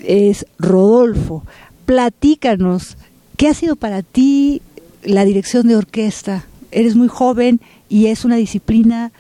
[0.03, 1.43] es Rodolfo.
[1.85, 2.97] Platícanos,
[3.37, 4.61] ¿qué ha sido para ti
[5.03, 6.45] la dirección de orquesta?
[6.71, 9.11] Eres muy joven y es una disciplina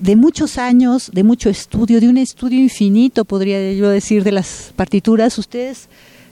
[0.00, 4.72] de muchos años, de mucho estudio, de un estudio infinito, podría yo decir, de las
[4.74, 5.88] partituras, ustedes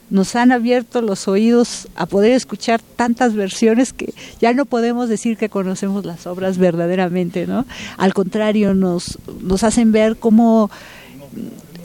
[0.09, 5.37] nos han abierto los oídos a poder escuchar tantas versiones que ya no podemos decir
[5.37, 7.65] que conocemos las obras verdaderamente, ¿no?
[7.97, 10.71] Al contrario, nos, nos hacen ver cómo,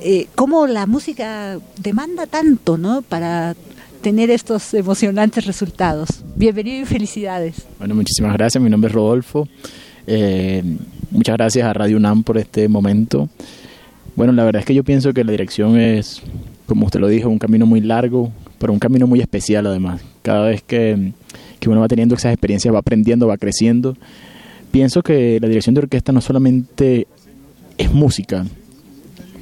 [0.00, 3.02] eh, cómo la música demanda tanto, ¿no?
[3.02, 3.54] Para
[4.00, 6.08] tener estos emocionantes resultados.
[6.34, 7.56] Bienvenido y felicidades.
[7.78, 8.62] Bueno, muchísimas gracias.
[8.62, 9.48] Mi nombre es Rodolfo.
[10.06, 10.62] Eh,
[11.10, 13.28] muchas gracias a Radio UNAM por este momento.
[14.16, 16.22] Bueno, la verdad es que yo pienso que la dirección es,
[16.66, 20.02] como usted lo dijo, un camino muy largo, pero un camino muy especial además.
[20.22, 21.12] Cada vez que,
[21.58, 23.96] que uno va teniendo esas experiencias, va aprendiendo, va creciendo.
[24.70, 27.06] Pienso que la dirección de orquesta no solamente
[27.78, 28.44] es música,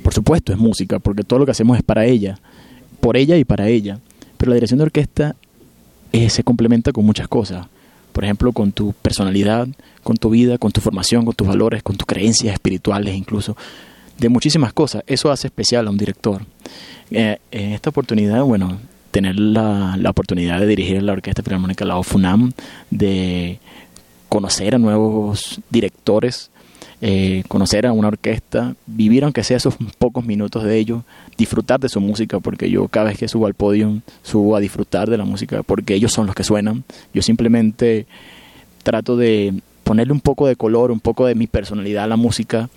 [0.02, 2.38] por supuesto es música, porque todo lo que hacemos es para ella,
[3.00, 3.98] por ella y para ella.
[4.36, 5.36] Pero la dirección de orquesta
[6.12, 7.66] eh, se complementa con muchas cosas.
[8.12, 9.66] Por ejemplo, con tu personalidad,
[10.02, 13.56] con tu vida, con tu formación, con tus valores, con tus creencias espirituales incluso,
[14.18, 15.02] de muchísimas cosas.
[15.06, 16.42] Eso hace especial a un director.
[17.10, 18.78] Eh, en esta oportunidad, bueno,
[19.10, 22.52] tener la, la oportunidad de dirigir la Orquesta Filarmónica La OFUNAM,
[22.90, 23.58] de
[24.28, 26.50] conocer a nuevos directores
[27.04, 31.02] eh, conocer a una orquesta, vivir aunque sea esos pocos minutos de ellos,
[31.36, 35.10] disfrutar de su música, porque yo cada vez que subo al podio subo a disfrutar
[35.10, 36.84] de la música, porque ellos son los que suenan.
[37.12, 38.06] Yo simplemente
[38.84, 39.52] trato de
[39.82, 42.70] ponerle un poco de color, un poco de mi personalidad a la música,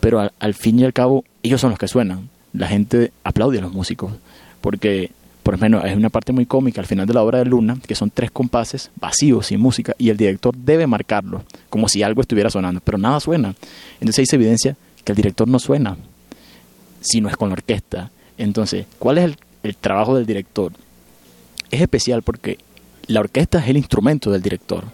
[0.00, 2.28] pero al, al fin y al cabo ellos son los que suenan.
[2.52, 4.12] La gente aplaude a los músicos,
[4.60, 5.10] porque
[5.42, 7.94] por ejemplo, hay una parte muy cómica al final de la obra de Luna, que
[7.94, 12.50] son tres compases vacíos, sin música, y el director debe marcarlo, como si algo estuviera
[12.50, 13.54] sonando, pero nada suena.
[14.00, 15.96] Entonces ahí evidencia que el director no suena,
[17.00, 18.10] si no es con la orquesta.
[18.36, 20.72] Entonces, ¿cuál es el, el trabajo del director?
[21.70, 22.58] Es especial porque
[23.06, 24.84] la orquesta es el instrumento del director.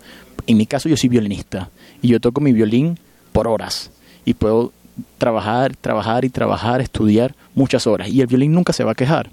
[0.46, 1.70] En mi caso yo soy violinista
[2.00, 2.98] y yo toco mi violín
[3.32, 3.90] por horas
[4.24, 4.72] y puedo
[5.18, 9.28] trabajar, trabajar y trabajar, estudiar muchas horas y el violín nunca se va a quejar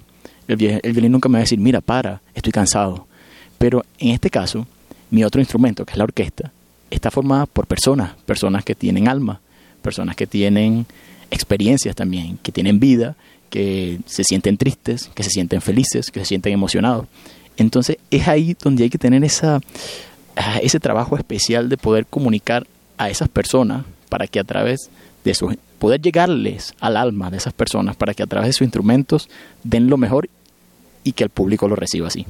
[0.48, 3.06] el, violín nunca me va a decir, mira, para, estoy cansado.
[3.58, 4.66] Pero en este caso,
[5.10, 6.52] mi otro instrumento, que es la orquesta,
[6.90, 9.40] está formada por personas, personas que tienen alma,
[9.82, 10.86] personas que tienen
[11.30, 13.16] experiencias también, que tienen vida,
[13.50, 17.06] que se sienten tristes, que se sienten felices, que se sienten emocionados.
[17.56, 19.60] Entonces es ahí donde hay que tener esa,
[20.36, 22.66] ah, ese trabajo especial de poder comunicar
[22.98, 24.90] a esas personas para que a través
[25.24, 28.62] de su, poder llegarles al alma de esas personas para que a través de sus
[28.62, 29.28] instrumentos
[29.64, 30.30] den lo mejor
[31.02, 32.24] y que el público lo reciba así.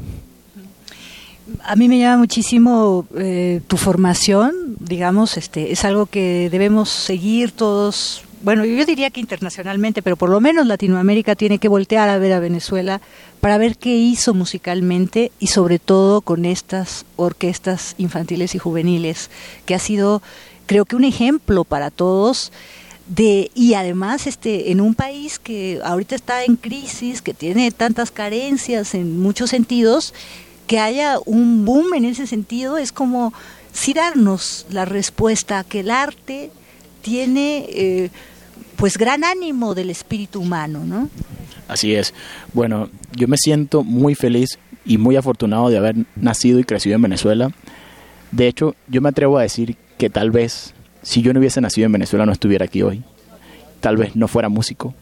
[1.62, 7.52] A mí me llama muchísimo eh, tu formación, digamos, este, es algo que debemos seguir
[7.52, 8.24] todos.
[8.42, 12.32] Bueno, yo diría que internacionalmente, pero por lo menos Latinoamérica tiene que voltear a ver
[12.32, 13.00] a Venezuela
[13.40, 19.30] para ver qué hizo musicalmente y sobre todo con estas orquestas infantiles y juveniles,
[19.64, 20.22] que ha sido,
[20.66, 22.50] creo que un ejemplo para todos
[23.06, 28.10] de y además este en un país que ahorita está en crisis que tiene tantas
[28.10, 30.14] carencias en muchos sentidos
[30.66, 33.34] que haya un boom en ese sentido es como
[33.72, 36.50] si darnos la respuesta que el arte
[37.02, 38.10] tiene eh,
[38.76, 41.10] pues gran ánimo del espíritu humano no
[41.68, 42.14] así es.
[42.54, 47.02] Bueno yo me siento muy feliz y muy afortunado de haber nacido y crecido en
[47.02, 47.50] Venezuela.
[48.32, 50.72] De hecho yo me atrevo a decir que tal vez
[51.04, 53.02] si yo no hubiese nacido en Venezuela no estuviera aquí hoy.
[53.80, 54.94] Tal vez no fuera músico,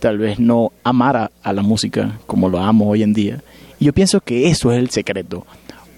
[0.00, 3.42] tal vez no amara a la música como lo amo hoy en día.
[3.78, 5.46] Y yo pienso que eso es el secreto,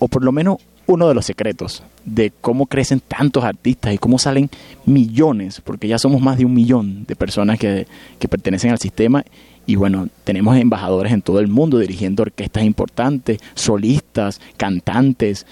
[0.01, 4.19] o por lo menos uno de los secretos de cómo crecen tantos artistas y cómo
[4.19, 4.51] salen
[4.85, 7.87] millones, porque ya somos más de un millón de personas que,
[8.19, 9.25] que pertenecen al sistema
[9.67, 15.47] y bueno, tenemos embajadores en todo el mundo dirigiendo orquestas importantes, solistas, cantantes,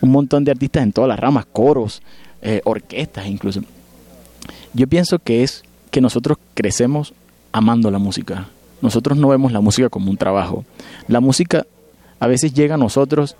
[0.00, 2.02] un montón de artistas en todas las ramas, coros,
[2.42, 3.62] eh, orquestas incluso.
[4.74, 7.14] Yo pienso que es que nosotros crecemos
[7.52, 8.48] amando la música.
[8.80, 10.64] Nosotros no vemos la música como un trabajo.
[11.06, 11.66] La música
[12.18, 13.36] a veces llega a nosotros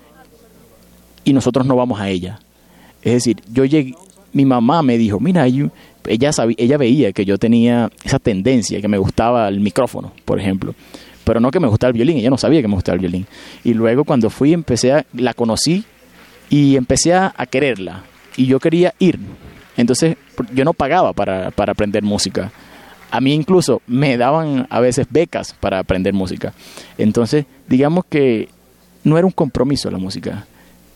[1.24, 2.38] y nosotros no vamos a ella.
[3.02, 3.96] Es decir, yo llegué,
[4.32, 8.88] mi mamá me dijo, mira, ella, sabía, ella veía que yo tenía esa tendencia, que
[8.88, 10.74] me gustaba el micrófono, por ejemplo.
[11.24, 13.26] Pero no que me gustaba el violín, ella no sabía que me gustaba el violín.
[13.64, 15.84] Y luego cuando fui, empecé a, la conocí
[16.50, 18.04] y empecé a quererla
[18.36, 19.18] y yo quería ir.
[19.76, 20.16] Entonces
[20.54, 22.52] yo no pagaba para, para aprender música.
[23.10, 26.54] A mí incluso me daban a veces becas para aprender música.
[26.96, 28.48] Entonces, digamos que
[29.04, 30.46] no era un compromiso la música.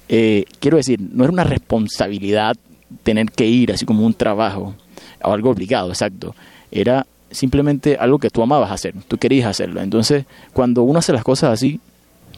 [0.09, 2.57] Eh, quiero decir, no era una responsabilidad
[3.03, 4.75] tener que ir así como un trabajo
[5.23, 6.35] o algo obligado, exacto.
[6.71, 9.83] Era simplemente algo que tú amabas hacer, tú querías hacerlo.
[9.83, 11.81] Entonces, cuando uno hace las cosas así,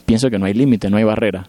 [0.05, 1.47] pienso que no hay límite, no hay barrera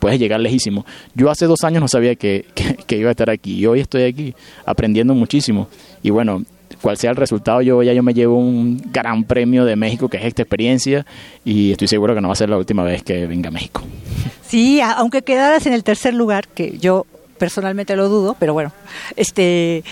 [0.00, 0.84] puedes llegar lejísimo.
[1.14, 2.46] Yo hace dos años no sabía que,
[2.86, 4.34] que, iba a estar aquí y hoy estoy aquí
[4.66, 5.68] aprendiendo muchísimo.
[6.02, 6.42] Y bueno,
[6.80, 10.16] cual sea el resultado, yo ya yo me llevo un gran premio de México, que
[10.16, 11.06] es esta experiencia,
[11.44, 13.82] y estoy seguro que no va a ser la última vez que venga a México.
[14.50, 17.06] Sí, aunque quedaras en el tercer lugar, que yo
[17.38, 18.72] personalmente lo dudo, pero bueno,
[19.14, 19.84] este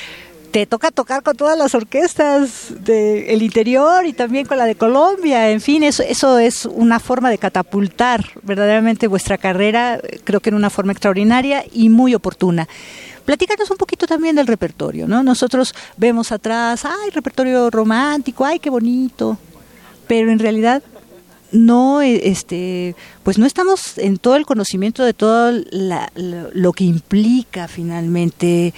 [0.51, 5.51] te toca tocar con todas las orquestas del interior y también con la de Colombia.
[5.51, 10.57] En fin, eso, eso es una forma de catapultar verdaderamente vuestra carrera, creo que en
[10.57, 12.69] una forma extraordinaria y muy oportuna.
[13.25, 15.23] Platícanos un poquito también del repertorio, ¿no?
[15.23, 19.37] Nosotros vemos atrás, ay, repertorio romántico, ay, qué bonito,
[20.07, 20.83] pero en realidad
[21.53, 25.53] no eh, este pues no estamos en todo el conocimiento de todo
[26.53, 28.75] lo que implica finalmente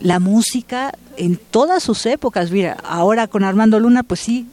[0.00, 2.50] la música en todas sus épocas.
[2.50, 4.46] Mira ahora con Armando Luna pues sí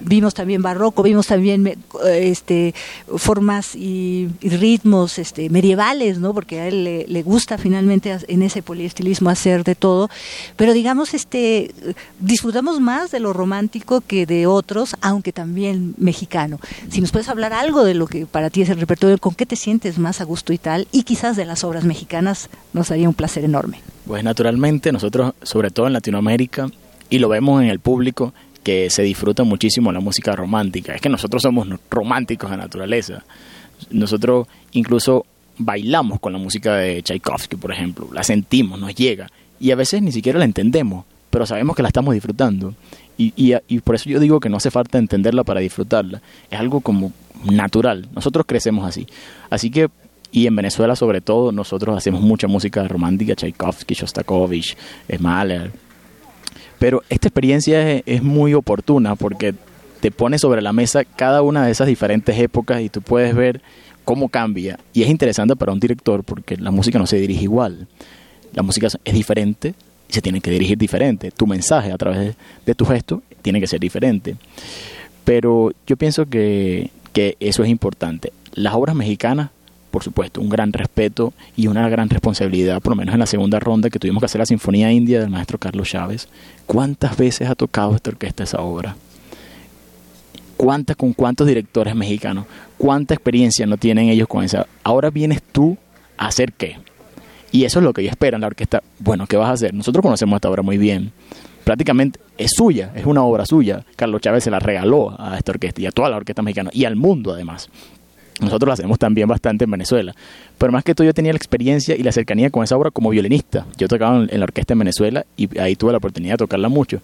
[0.00, 2.74] vimos también barroco, vimos también eh, este,
[3.16, 6.34] formas y, ritmos este, medievales, ¿no?
[6.34, 10.10] porque a él le, gusta finalmente en ese poliestilismo hacer de todo,
[10.56, 11.72] pero digamos, este,
[12.20, 16.60] disfrutamos más de lo romántico que de otros, aunque también mexicano.
[16.90, 19.46] Si nos puedes hablar algo de lo que para ti es el repertorio, con qué
[19.46, 23.08] te sientes más a gusto y tal, y quizás de las obras mexicanas, nos haría
[23.08, 23.80] un placer enorme.
[24.06, 26.70] Pues naturalmente nosotros, sobre todo en Latinoamérica,
[27.10, 28.34] y lo vemos en el público,
[28.64, 30.94] que se disfruta muchísimo la música romántica.
[30.94, 33.22] Es que nosotros somos románticos de naturaleza.
[33.90, 35.26] Nosotros incluso
[35.58, 38.08] bailamos con la música de Tchaikovsky, por ejemplo.
[38.12, 39.30] La sentimos, nos llega.
[39.60, 42.74] Y a veces ni siquiera la entendemos, pero sabemos que la estamos disfrutando.
[43.16, 46.20] Y, y, por eso yo digo que no hace falta entenderla para disfrutarla.
[46.50, 47.12] Es algo como
[47.44, 48.08] natural.
[48.12, 49.06] Nosotros crecemos así.
[49.50, 49.88] Así que
[50.32, 54.76] y en Venezuela sobre todo nosotros hacemos mucha música romántica, Tchaikovsky, Shostakovich,
[55.20, 55.70] Mahler,
[56.84, 59.54] pero esta experiencia es, muy oportuna porque
[60.00, 63.62] te pone sobre la mesa cada una de esas diferentes épocas y tú puedes ver
[64.04, 64.78] cómo cambia.
[64.92, 67.88] Y es interesante para un director porque la música no se dirige igual.
[68.52, 69.72] La música es diferente
[70.10, 71.30] y se tiene que dirigir diferente.
[71.30, 72.36] Tu mensaje a través
[72.66, 74.36] de, tu gesto tiene que ser diferente.
[75.24, 78.30] Pero yo pienso que, que eso es importante.
[78.52, 79.52] Las obras mexicanas
[79.94, 83.60] por supuesto, un gran respeto y una gran responsabilidad, por lo menos en la segunda
[83.60, 86.26] ronda que tuvimos que hacer la Sinfonía India del maestro Carlos Chávez.
[86.66, 88.96] ¿Cuántas veces ha tocado esta orquesta esa obra?
[90.56, 92.46] ¿Cuántas con cuántos directores mexicanos?
[92.76, 94.66] ¿Cuánta experiencia no tienen ellos con esa?
[94.82, 95.76] Ahora vienes tú
[96.18, 96.76] a hacer qué?
[97.52, 98.82] Y eso es lo que ellos esperan, la orquesta.
[98.98, 99.74] Bueno, ¿qué vas a hacer?
[99.74, 101.12] Nosotros conocemos esta obra muy bien.
[101.62, 103.84] Prácticamente es suya, es una obra suya.
[103.94, 106.84] Carlos Chávez se la regaló a esta orquesta y a toda la orquesta mexicana y
[106.84, 107.70] al mundo además.
[108.40, 110.14] Nosotros lo hacemos también bastante en Venezuela.
[110.58, 113.10] Pero más que todo yo tenía la experiencia y la cercanía con esa obra como
[113.10, 113.66] violinista.
[113.76, 117.00] Yo tocaba en la orquesta en Venezuela y ahí tuve la oportunidad de tocarla mucho.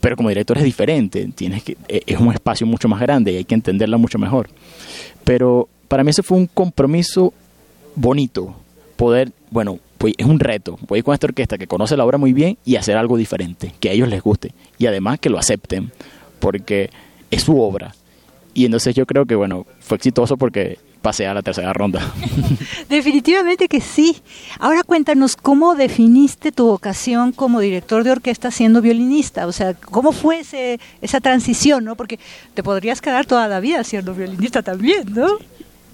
[0.00, 3.36] Pero como director es diferente, tienes que, e, es un espacio mucho más grande y
[3.36, 4.48] hay que entenderla mucho mejor.
[5.24, 7.32] Pero para mí ese fue un compromiso
[7.94, 8.54] bonito,
[8.96, 12.34] poder, bueno, pues es un reto, voy con esta orquesta que conoce la obra muy
[12.34, 15.92] bien y hacer algo diferente, que a ellos les guste y además que lo acepten,
[16.40, 16.90] porque
[17.30, 17.94] es su obra
[18.54, 22.00] y entonces yo creo que, bueno, fue exitoso porque pasé a la tercera ronda.
[22.88, 24.16] Definitivamente que sí.
[24.58, 29.46] Ahora cuéntanos cómo definiste tu vocación como director de orquesta siendo violinista.
[29.46, 31.84] O sea, ¿cómo fue ese, esa transición?
[31.84, 31.94] ¿no?
[31.94, 32.18] Porque
[32.54, 35.26] te podrías quedar toda la vida siendo violinista también, ¿no?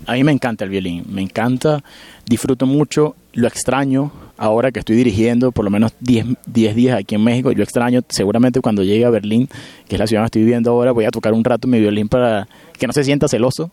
[0.06, 1.82] A mí me encanta el violín, me encanta,
[2.24, 7.22] disfruto mucho, lo extraño ahora que estoy dirigiendo por lo menos 10, días aquí en
[7.22, 9.50] México, yo extraño seguramente cuando llegue a Berlín,
[9.86, 12.08] que es la ciudad donde estoy viviendo ahora, voy a tocar un rato mi violín
[12.08, 12.48] para
[12.78, 13.70] que no se sienta celoso.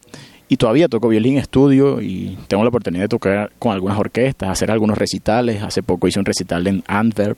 [0.49, 4.71] Y todavía toco violín, estudio y tengo la oportunidad de tocar con algunas orquestas, hacer
[4.71, 5.61] algunos recitales.
[5.61, 7.37] Hace poco hice un recital en Antwerp,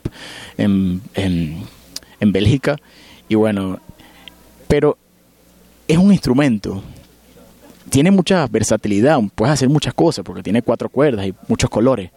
[0.57, 1.57] en, en,
[2.19, 2.77] en Bélgica.
[3.27, 3.79] Y bueno,
[4.67, 4.97] pero
[5.87, 6.83] es un instrumento
[7.89, 12.11] tiene mucha versatilidad, puedes hacer muchas cosas porque tiene cuatro cuerdas y muchos colores,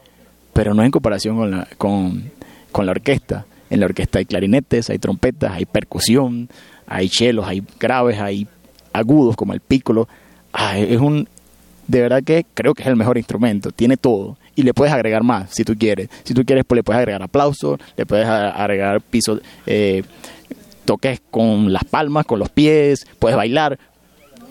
[0.52, 2.30] pero no en comparación con la, con,
[2.70, 3.46] con la orquesta.
[3.70, 6.48] En la orquesta hay clarinetes, hay trompetas, hay percusión,
[6.86, 8.46] hay chelos, hay graves, hay
[8.92, 10.08] agudos como el pícolo.
[10.52, 11.28] Ah, es un,
[11.86, 15.22] de verdad que creo que es el mejor instrumento, tiene todo y le puedes agregar
[15.22, 16.08] más si tú quieres.
[16.24, 20.02] Si tú quieres, pues le puedes agregar aplauso, le puedes agregar piso, eh,
[20.84, 23.78] toques con las palmas, con los pies, puedes bailar,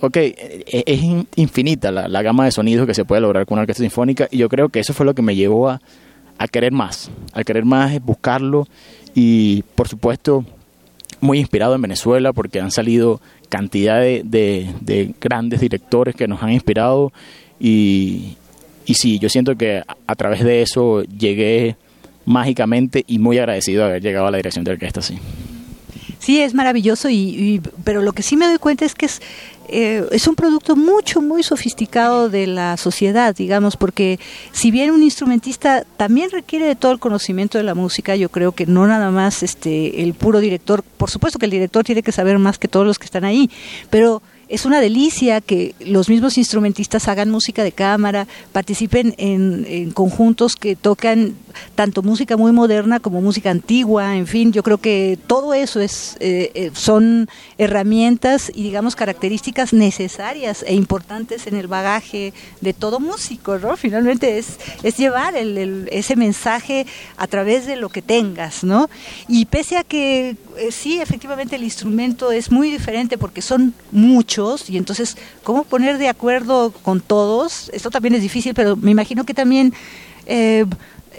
[0.02, 1.02] ok, e, e, es
[1.36, 4.50] infinita la, gama de sonidos que se puede lograr con una orquesta sinfónica y yo
[4.50, 5.80] creo que eso fue lo que me llevó a,
[6.52, 8.68] querer más, a querer más, buscarlo
[9.14, 10.44] y por supuesto
[11.20, 17.14] muy inspirado en Venezuela porque han salido cantidad de, grandes directores que nos han inspirado
[17.60, 18.38] y,
[18.86, 21.76] y sí, yo siento que a, través de eso llegué
[22.26, 25.20] mágicamente y muy agradecido de haber llegado a la dirección de orquesta, sí.
[26.22, 29.24] Sí, es maravilloso, y, pero lo que sí me doy cuenta es que es,
[29.70, 34.20] eh, es un producto mucho, muy sofisticado de la sociedad, digamos, porque
[34.52, 38.52] si bien un instrumentista también requiere de todo el conocimiento de la música, yo creo
[38.52, 42.12] que no nada más este el puro director, por supuesto que el director tiene que
[42.12, 43.50] saber más que todos los que están ahí,
[43.90, 44.22] pero
[44.52, 50.76] es una delicia que los mismos instrumentistas hagan música de cámara, participen en, conjuntos que
[50.76, 51.36] tocan
[51.76, 56.18] tanto música muy moderna como música antigua, en fin, yo creo que todo eso es
[56.20, 63.00] eh, eh, son herramientas y digamos características necesarias e importantes en el bagaje de todo
[63.00, 63.78] músico, ¿no?
[63.78, 68.90] Finalmente es, es llevar ese mensaje a través de lo que tengas, ¿no?
[69.30, 74.41] Y pese a que eh, sí, efectivamente el instrumento es muy diferente porque son muchos
[74.70, 77.70] y entonces, ¿cómo poner de acuerdo con todos?
[77.74, 79.74] Esto también es difícil, pero me imagino que también...
[80.26, 80.66] Eh,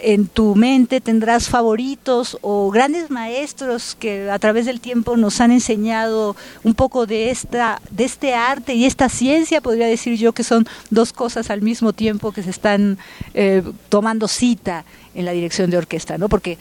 [0.01, 5.51] en tu mente tendrás favoritos o grandes maestros que a través del tiempo nos han
[5.51, 10.43] enseñado un poco de esta de este arte y esta ciencia podría decir yo que
[10.43, 12.97] son dos cosas al mismo tiempo que se están
[13.33, 14.83] eh, tomando cita
[15.13, 16.57] en la dirección de orquesta no porque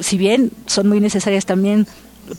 [0.00, 1.86] si bien son muy necesarias también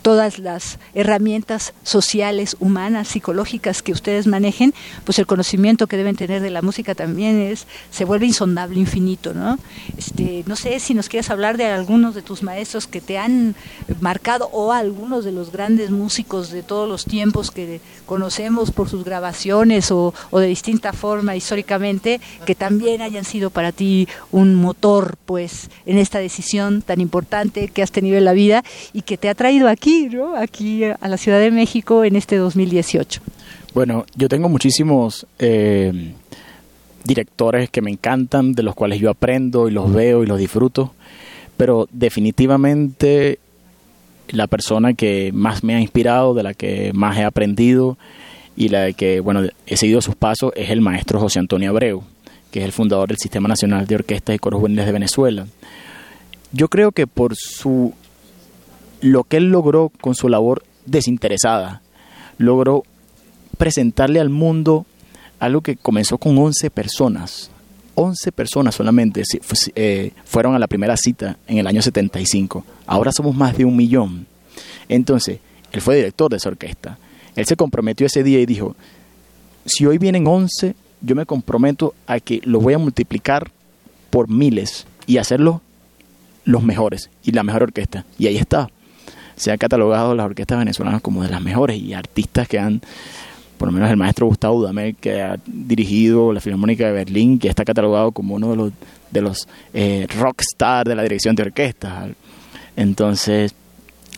[0.02, 4.74] todas las herramientas sociales, humanas, psicológicas que ustedes manejen,
[5.06, 9.34] pues el conocimiento que deben tener de la música también es se vuelve insondable, infinito,
[9.34, 9.58] ¿no?
[9.98, 13.56] Este, no sé si nos quieres hablar de algunos de tus maestros que te han
[14.02, 19.04] marcado o algunos de los grandes músicos de todos los tiempos que conocemos por sus
[19.04, 25.16] grabaciones o, o de distinta forma históricamente que también hayan sido para ti un motor,
[25.26, 29.30] pues, en esta decisión tan importante que has tenido en la vida y que te
[29.30, 30.36] ha traído a aquí, ¿no?
[30.36, 33.22] Aquí a la Ciudad de México en este 2018.
[33.74, 36.14] Bueno, yo tengo muchísimos eh,
[37.04, 40.94] directores que me encantan, de los cuales yo aprendo y los veo y los disfruto,
[41.58, 43.40] pero definitivamente
[44.30, 47.98] la persona que más me ha inspirado, de la que más he aprendido
[48.56, 52.04] y la que, bueno, he seguido sus pasos es el maestro José Antonio Abreu,
[52.49, 55.45] que es el fundador del Sistema Nacional de Orquestas y Coros Juveniles de Venezuela.
[56.52, 57.94] Yo creo que por su
[59.02, 61.82] lo que él logró con su labor desinteresada,
[62.38, 62.84] logró
[63.57, 64.86] presentarle al mundo
[65.40, 67.52] algo que comenzó con 11 personas.
[67.95, 69.24] 11 personas solamente
[69.76, 72.64] eh, fueron a la primera cita en el año 75.
[72.86, 74.28] Ahora somos más de un millón.
[74.88, 75.40] Entonces,
[75.72, 76.98] él fue director de esa orquesta.
[77.36, 78.76] Él se comprometió ese día y dijo,
[79.65, 83.52] si hoy vienen 11, yo me comprometo a que lo voy a multiplicar
[84.10, 85.61] por miles y hacerlo
[86.45, 88.06] los mejores y la mejor orquesta.
[88.18, 88.69] Y ahí está
[89.38, 92.82] se ha catalogado las orquestas venezolanas como de las mejores y artistas que han,
[93.58, 97.48] por lo menos el maestro Gustavo Dudamel, que ha dirigido la Filarmónica de Berlín, que
[97.48, 98.74] está catalogado como uno de los,
[99.12, 102.10] de los eh, rockstar de la dirección de orquestas.
[102.76, 103.54] Entonces,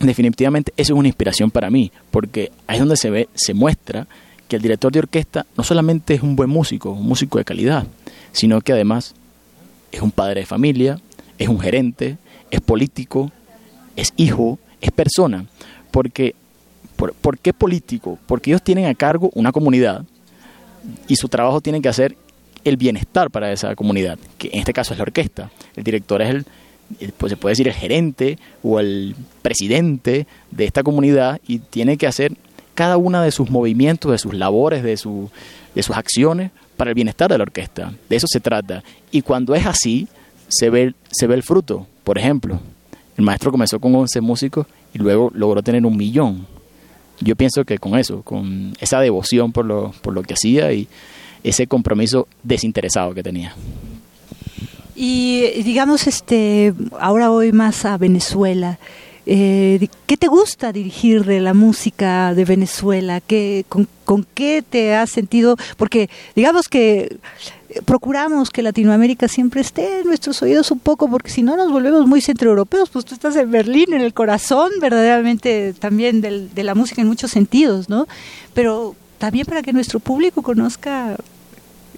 [0.00, 4.06] definitivamente eso es una inspiración para mí, porque ahí es donde se ve, se muestra
[4.48, 7.86] que el director de orquesta no solamente es un buen músico, un músico de calidad,
[8.32, 9.14] sino que además
[9.92, 10.98] es un padre de familia,
[11.38, 12.16] es un gerente,
[12.50, 13.30] es político,
[13.96, 15.46] es hijo, es persona.
[15.90, 16.34] Porque,
[16.96, 18.18] por, qué político?
[18.26, 20.04] Porque ellos tienen a cargo una comunidad
[21.08, 22.16] y su trabajo tiene que hacer
[22.64, 25.50] el bienestar para esa comunidad, que en este caso es la orquesta.
[25.76, 26.46] El director es el,
[27.16, 32.06] pues se puede decir el gerente o el presidente de esta comunidad y tiene que
[32.06, 32.36] hacer
[32.74, 35.30] cada una de sus movimientos, de sus labores, de, su,
[35.74, 37.92] de sus acciones para el bienestar de la orquesta.
[38.08, 38.82] De eso se trata.
[39.10, 40.08] Y cuando es así,
[40.48, 41.86] se ve, se ve el fruto.
[42.04, 42.60] Por ejemplo,
[43.20, 46.46] el maestro comenzó con 11 músicos y luego logró tener un millón.
[47.20, 50.88] Yo pienso que con eso, con esa devoción por lo, por lo que hacía y
[51.44, 53.54] ese compromiso desinteresado que tenía.
[54.96, 58.78] Y digamos, este, ahora voy más a Venezuela.
[59.26, 63.20] Eh, ¿Qué te gusta dirigir de la música de Venezuela?
[63.20, 65.56] ¿Qué, con, con, qué te has sentido?
[65.76, 67.18] Porque digamos que
[67.84, 72.06] procuramos que Latinoamérica siempre esté en nuestros oídos un poco, porque si no nos volvemos
[72.06, 76.74] muy centroeuropeos, pues tú estás en Berlín, en el corazón verdaderamente también del, de la
[76.74, 78.06] música en muchos sentidos, ¿no?
[78.54, 81.16] Pero también para que nuestro público conozca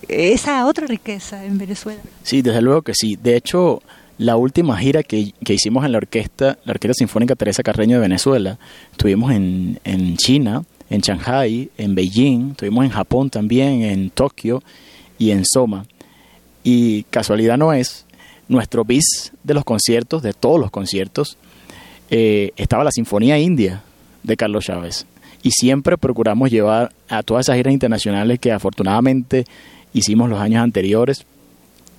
[0.09, 2.01] esa otra riqueza en Venezuela.
[2.23, 3.17] Sí, desde luego que sí.
[3.17, 3.81] De hecho,
[4.19, 8.03] la última gira que, que hicimos en la orquesta, la Orquesta Sinfónica Teresa Carreño de
[8.03, 8.59] Venezuela,
[8.91, 14.63] estuvimos en, en China, en Shanghai, en Beijing, estuvimos en Japón también, en Tokio,
[15.23, 15.87] y en Soma.
[16.65, 18.07] Y casualidad no es,
[18.49, 21.39] nuestro bis de los conciertos, de todos los conciertos,
[22.11, 23.83] eh, estaba la Sinfonía India
[24.25, 25.07] de Carlos Chávez.
[25.45, 29.45] Y siempre procuramos llevar a todas esas giras internacionales que afortunadamente
[29.93, 31.25] hicimos los años anteriores,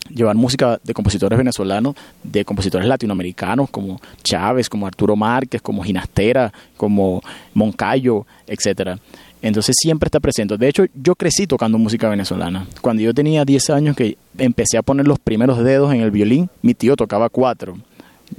[0.09, 6.51] llevar música de compositores venezolanos, de compositores latinoamericanos como Chávez, como Arturo Márquez, como Ginastera,
[6.75, 7.21] como
[7.53, 8.99] Moncayo, etcétera.
[9.43, 10.57] Entonces siempre está presente.
[10.57, 12.65] De hecho, yo crecí tocando música venezolana.
[12.79, 16.49] Cuando yo tenía 10 años que empecé a poner los primeros dedos en el violín,
[16.61, 17.77] mi tío tocaba cuatro.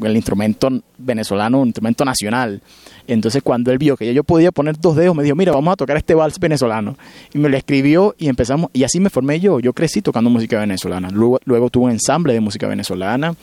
[0.02, 2.62] el instrumento venezolano, un instrumento nacional.
[3.06, 5.76] Entonces cuando él vio que yo podía poner dos dedos, me dijo, mira, vamos a
[5.76, 6.96] tocar este vals venezolano.
[7.34, 9.60] Y me lo escribió y empezamos, y así me formé yo.
[9.60, 11.10] Yo crecí tocando música venezolana.
[11.10, 13.34] Luego, luego tuve un ensamble de música venezolana.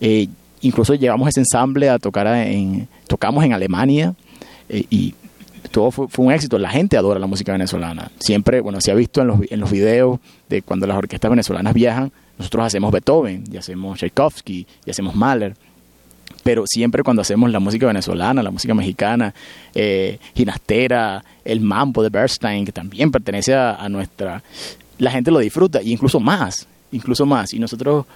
[0.00, 0.28] Eh,
[0.62, 4.14] incluso llevamos ese ensamble a tocar en, tocamos en Alemania
[4.70, 5.14] eh, y
[5.72, 6.58] todo fue, un éxito.
[6.58, 8.10] La gente adora la música venezolana.
[8.20, 11.74] Siempre, bueno, se ha visto en los, en los videos de cuando las orquestas venezolanas
[11.74, 15.54] viajan, nosotros hacemos Beethoven, y hacemos Tchaikovsky, y hacemos Mahler
[16.42, 19.34] pero siempre cuando hacemos la música venezolana, la música mexicana,
[19.74, 24.42] eh, Ginastera, el mambo de Bernstein, que también pertenece a, nuestra...
[24.98, 27.52] La gente lo disfruta, y incluso más, incluso más.
[27.52, 28.06] Y nosotros,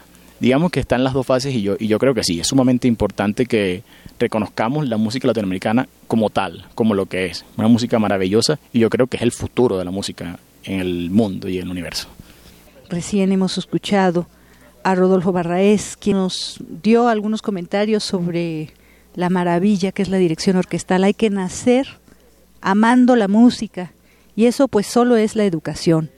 [0.41, 2.89] digamos que están las dos fases, y yo, y yo creo que sí, es sumamente
[2.89, 3.83] importante que
[4.19, 8.91] reconozcamos la música latinoamericana como tal, como lo que es, una música maravillosa, y yo
[8.91, 12.09] creo que es el futuro de la música en el mundo y en el universo.
[12.89, 14.27] Recién hemos escuchado
[14.83, 18.73] a Rodolfo Barraez, quien nos dio algunos comentarios sobre
[19.17, 21.03] la maravilla que es la dirección orquestal.
[21.03, 21.89] Hay que nacer
[22.61, 23.93] amando la música
[24.37, 26.11] y eso pues solo es la educación.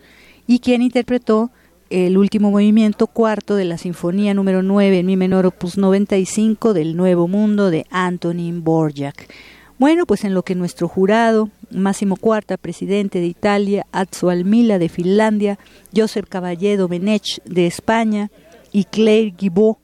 [0.47, 1.51] Y quien interpretó
[1.91, 6.97] el último movimiento cuarto de la Sinfonía número 9 en mi menor opus 95 del
[6.97, 9.33] Nuevo Mundo de Antonin Borjak.
[9.79, 14.89] Bueno, pues en lo que nuestro jurado, Máximo Cuarta, presidente de Italia, Atzo Almila de
[14.89, 15.59] Finlandia,
[15.95, 18.31] Josep Caballero Menech de España,
[18.73, 19.79] y Claire Guibault,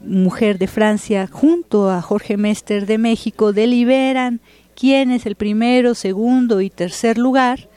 [0.00, 4.40] mujer de Francia, junto a Jorge Mester de México, deliberan
[4.74, 7.68] quién es el primero, segundo y tercer lugar.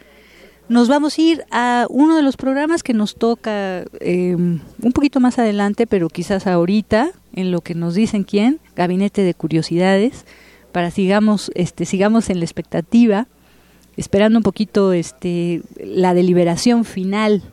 [0.68, 5.20] Nos vamos a ir a uno de los programas que nos toca em, un poquito
[5.20, 10.26] más adelante, pero quizás ahorita, en lo que nos dicen quién, Gabinete de Curiosidades,
[10.72, 13.28] para sigamos, este, sigamos en la expectativa,
[13.96, 17.44] esperando un poquito este, la deliberación final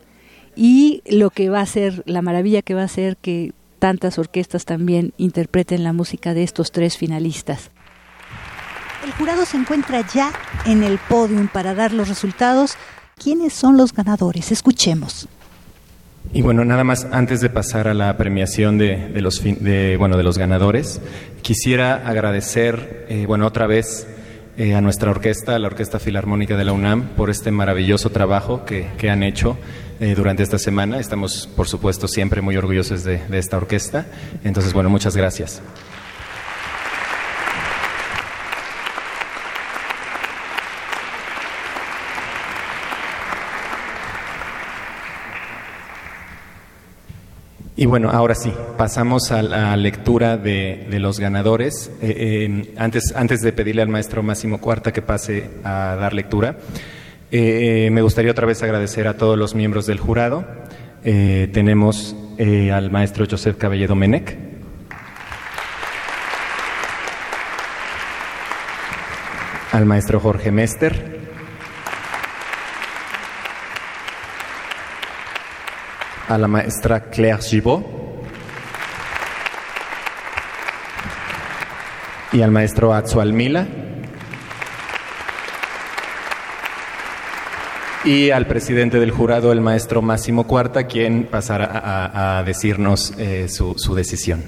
[0.56, 4.64] y lo que va a ser, la maravilla que va a ser que tantas orquestas
[4.64, 7.70] también interpreten la música de estos tres finalistas.
[9.04, 10.32] El jurado se encuentra ya
[10.64, 12.76] en el podium para dar los resultados.
[13.16, 14.52] ¿Quiénes son los ganadores?
[14.52, 15.28] Escuchemos.
[16.32, 20.22] Y bueno, nada más antes de pasar a la premiación de, los, de, bueno, de
[20.22, 21.00] los ganadores,
[21.42, 24.06] quisiera agradecer, eh, bueno, otra vez
[24.56, 28.64] eh, a nuestra orquesta, a la Orquesta Filarmónica de la UNAM, por este maravilloso trabajo
[28.64, 29.58] que, que han hecho
[30.00, 30.98] eh, durante esta semana.
[30.98, 34.06] Estamos, por supuesto, siempre muy orgullosos de, de esta orquesta.
[34.42, 35.60] Entonces, bueno, muchas gracias.
[47.74, 51.90] Y bueno, ahora sí, pasamos a la lectura de, los ganadores.
[52.02, 56.58] Eh, antes, antes de pedirle al maestro Máximo Cuarta que pase a dar lectura,
[57.30, 60.44] eh, me gustaría otra vez agradecer a todos los miembros del jurado.
[61.02, 62.14] Eh, tenemos
[62.72, 64.36] al maestro Joseph Cabelledo Menec.
[69.72, 71.21] Al maestro Jorge Mester.
[76.28, 77.86] A la maestra Claire Gibault.
[82.32, 83.66] Y al maestro Atzo Almila.
[88.04, 93.74] y al presidente del jurado, el maestro Máximo Cuarta, quien pasará a, decirnos eh, su,
[93.76, 94.42] su decisión.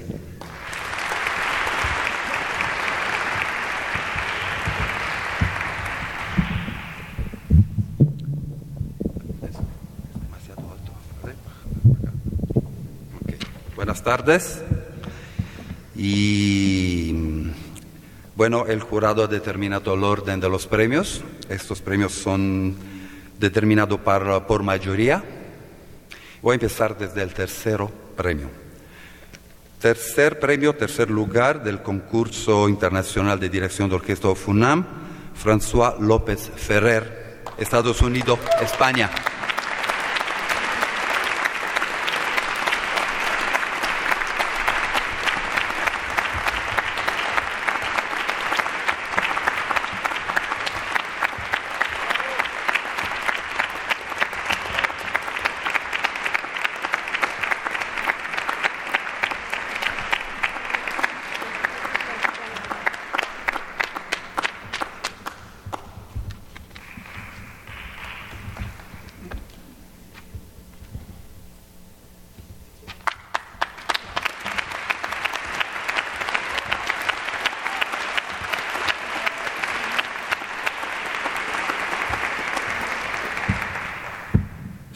[13.76, 14.62] Buenas tardes.
[15.96, 17.12] Y
[18.36, 21.22] bueno, el jurado ha determinado el orden de los premios.
[21.48, 22.76] Estos premios son
[23.40, 25.24] determinado por, por mayoría.
[26.42, 28.48] Voy a empezar desde el tercero premio.
[29.80, 34.84] Tercer premio, tercer lugar del concurso internacional de dirección de orquesta FUNAM,
[35.34, 39.10] François López Ferrer, Estados Unidos, España.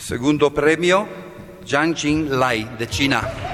[0.08, 1.06] Segundo premio,
[1.62, 3.47] Jiang Jing Lai de China.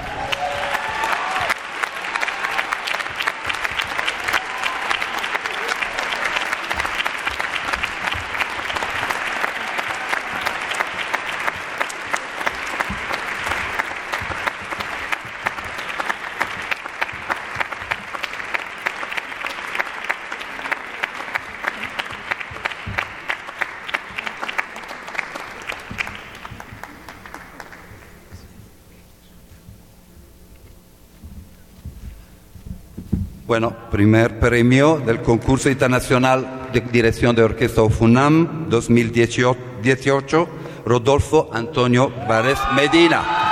[33.95, 40.49] Primer premio del concurso internacional de dirección de orquesta FUNAM 2018,
[40.85, 43.45] Rodolfo Antonio Vares Medina.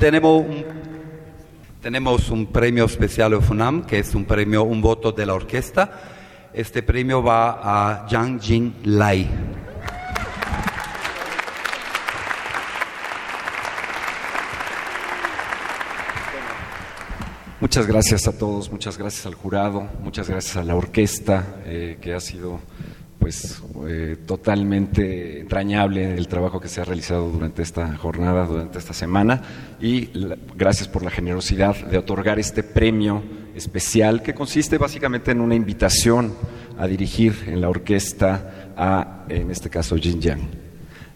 [0.00, 0.64] Tenemos un,
[1.90, 5.90] tenemos un premio especial de FUNAM, que es un premio, un voto de la orquesta.
[6.54, 9.28] Este premio va a Zhang Jin Lai.
[17.58, 22.14] Muchas gracias a todos, muchas gracias al jurado, muchas gracias a la orquesta, eh, que
[22.14, 22.60] ha sido
[23.18, 28.92] pues eh, totalmente entrañable el trabajo que se ha realizado durante esta jornada, durante esta
[28.92, 29.42] semana
[29.80, 30.10] y
[30.56, 33.22] gracias por la generosidad de otorgar este premio
[33.54, 36.34] especial que consiste básicamente en una invitación
[36.78, 40.40] a dirigir en la orquesta a, en este caso, Jin Yang.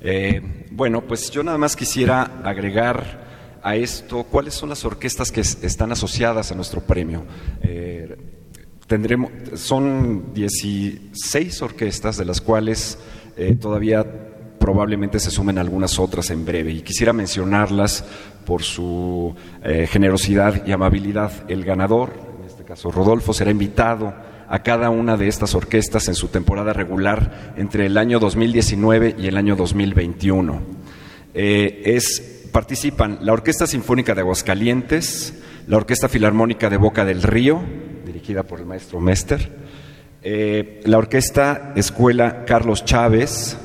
[0.00, 3.24] Eh, bueno, pues yo nada más quisiera agregar
[3.62, 7.24] a esto cuáles son las orquestas que están asociadas a nuestro premio.
[7.62, 7.83] Eh,
[8.86, 12.98] Tendremos, son 16 orquestas, de las cuales
[13.36, 14.04] eh, todavía
[14.58, 16.72] probablemente se sumen algunas otras en breve.
[16.72, 18.04] Y quisiera mencionarlas
[18.44, 21.32] por su eh, generosidad y amabilidad.
[21.48, 24.14] El ganador, en este caso Rodolfo, será invitado
[24.48, 29.26] a cada una de estas orquestas en su temporada regular entre el año 2019 y
[29.26, 30.60] el año 2021.
[31.32, 35.34] Eh, es, participan la Orquesta Sinfónica de Aguascalientes,
[35.66, 37.62] la Orquesta Filarmónica de Boca del Río,
[38.14, 39.50] dirigida por el maestro Mester,
[40.22, 43.58] eh, la Orquesta Escuela Carlos Chávez,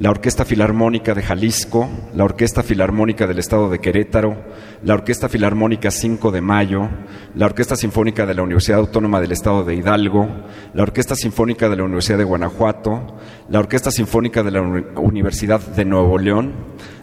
[0.00, 4.36] la Orquesta Filarmónica de Jalisco, la Orquesta Filarmónica del Estado de Querétaro,
[4.82, 6.90] la Orquesta Filarmónica 5 de Mayo,
[7.34, 10.28] la Orquesta Sinfónica de la Universidad Autónoma del Estado de Hidalgo,
[10.74, 13.16] la Orquesta Sinfónica de la Universidad de Guanajuato,
[13.48, 16.52] la Orquesta Sinfónica de la Universidad de Nuevo León,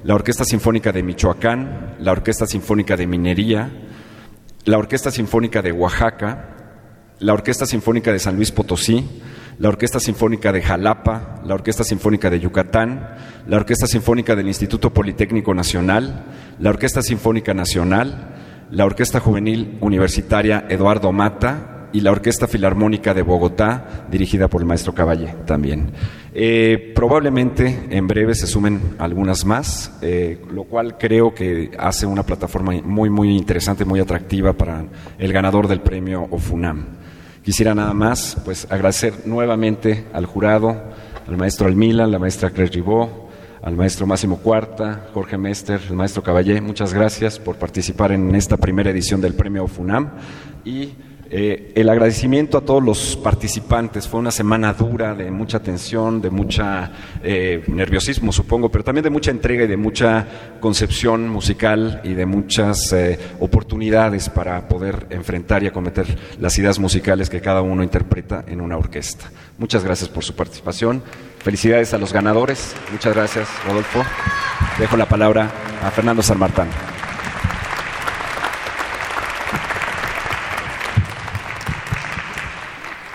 [0.03, 3.71] la Orquesta Sinfónica de Michoacán, la Orquesta Sinfónica de Minería,
[4.65, 6.53] la Orquesta Sinfónica de Oaxaca,
[7.23, 9.07] la Orquesta Sinfónica de San Luis Potosí,
[9.57, 13.15] la Orquesta Sinfónica de Jalapa, la Orquesta Sinfónica de Yucatán,
[13.47, 16.25] la Orquesta Sinfónica del Instituto Politécnico Nacional,
[16.59, 18.35] la Orquesta Sinfónica Nacional,
[18.71, 24.67] la Orquesta Juvenil Universitaria Eduardo Mata, y la Orquesta Filarmónica de Bogotá, dirigida por el
[24.67, 25.91] maestro Caballé también.
[26.33, 32.23] Eh, probablemente en breve se sumen algunas más, eh, lo cual creo que hace una
[32.23, 34.83] plataforma muy, muy interesante, muy atractiva para
[35.19, 37.02] el ganador del premio OFUNAM.
[37.43, 40.81] Quisiera nada más pues, agradecer nuevamente al jurado,
[41.27, 43.29] al maestro Almila, la maestra Claire Ribó,
[43.61, 48.55] al maestro Máximo Cuarta, Jorge Mester, el maestro Caballé, muchas gracias por participar en esta
[48.55, 50.11] primera edición del premio OFUNAM
[50.63, 50.91] y
[51.35, 54.07] eh, el agradecimiento a todos los participantes.
[54.07, 56.91] Fue una semana dura, de mucha tensión, de mucha
[57.23, 60.27] eh, nerviosismo, supongo, pero también de mucha entrega y de mucha
[60.59, 66.05] concepción musical y de muchas eh, oportunidades para poder enfrentar y acometer
[66.39, 69.31] las ideas musicales que cada uno interpreta en una orquesta.
[69.57, 71.01] Muchas gracias por su participación.
[71.39, 72.75] Felicidades a los ganadores.
[72.91, 74.03] Muchas gracias, Rodolfo.
[74.77, 75.49] Dejo la palabra
[75.83, 76.65] a Fernando San Martín.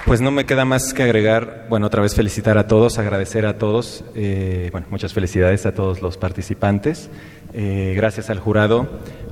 [0.09, 3.59] Pues no me queda más que agregar, bueno, otra vez felicitar a todos, agradecer a
[3.59, 7.11] todos, eh, bueno, muchas felicidades a todos los participantes,
[7.53, 8.89] eh, gracias al jurado,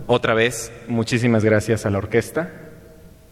[0.06, 2.52] otra vez muchísimas gracias a la orquesta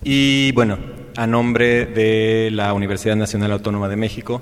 [0.03, 0.79] y bueno,
[1.19, 4.41] a nombre de la Universidad Nacional Autónoma de México,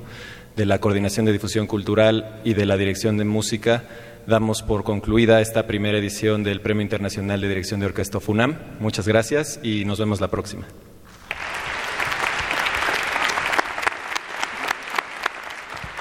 [0.54, 3.82] de la Coordinación de Difusión Cultural y de la Dirección de Música,
[4.28, 8.58] damos por concluida esta primera edición del Premio Internacional de Dirección de Orquesta FUNAM.
[8.78, 10.68] Muchas gracias y nos vemos la próxima.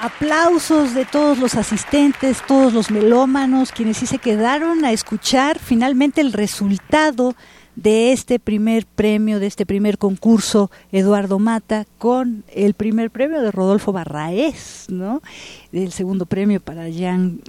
[0.02, 6.22] Aplausos de todos los asistentes, todos los melómanos, quienes sí se quedaron a escuchar finalmente
[6.22, 7.36] el resultado
[7.76, 13.52] de este primer premio, de este primer concurso, Eduardo Mata, con el primer premio de
[13.52, 15.22] Rodolfo Barraez, ¿no?
[15.72, 17.40] El segundo premio para Jean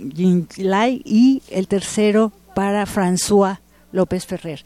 [0.59, 3.61] Lai y el tercero para François
[3.93, 4.63] López Ferrer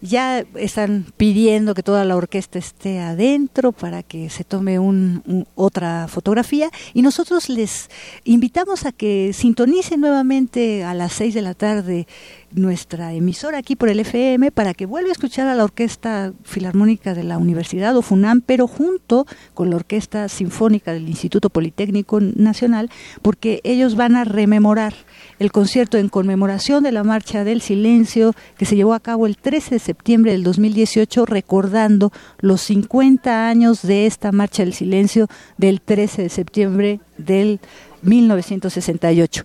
[0.00, 6.08] ya están pidiendo que toda la orquesta esté adentro para que se tome un, otra
[6.08, 6.70] fotografía.
[6.94, 7.90] Y nosotros les
[8.24, 12.06] invitamos a que sintonicen nuevamente a las seis de la tarde
[12.52, 17.14] nuestra emisora aquí por el FM para que vuelva a escuchar a la Orquesta Filarmónica
[17.14, 22.90] de la Universidad o FUNAM, pero junto con la Orquesta Sinfónica del Instituto Politécnico Nacional,
[23.22, 24.94] porque ellos van a rememorar
[25.40, 29.38] el concierto en conmemoración de la Marcha del Silencio que se llevó a cabo el
[29.38, 35.80] 13 de septiembre del 2018, recordando los 50 años de esta Marcha del Silencio del
[35.80, 37.58] 13 de septiembre del
[38.02, 39.44] 1968.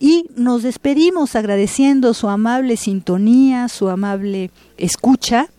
[0.00, 5.50] Y nos despedimos agradeciendo su amable sintonía, su amable escucha.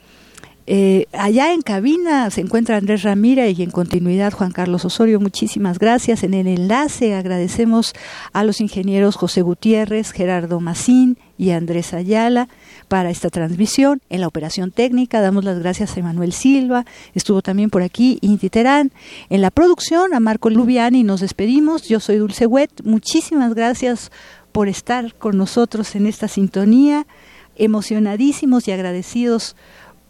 [0.69, 5.21] Eh, allá en cabina se encuentra Andrés Ramírez y en continuidad Juan Carlos Osorio.
[5.21, 6.23] Muchísimas gracias.
[6.23, 7.93] En el enlace agradecemos
[8.33, 12.49] a los ingenieros José Gutiérrez, Gerardo Macín y Andrés Ayala
[12.89, 14.01] para esta transmisión.
[14.09, 18.49] En la operación técnica damos las gracias a Emanuel Silva, estuvo también por aquí Inti
[18.49, 18.91] Terán.
[19.29, 21.87] En la producción a Marco Lubiani nos despedimos.
[21.87, 22.81] Yo soy Dulce Wet.
[22.83, 24.11] Muchísimas gracias
[24.51, 27.07] por estar con nosotros en esta sintonía.
[27.55, 29.55] Emocionadísimos y agradecidos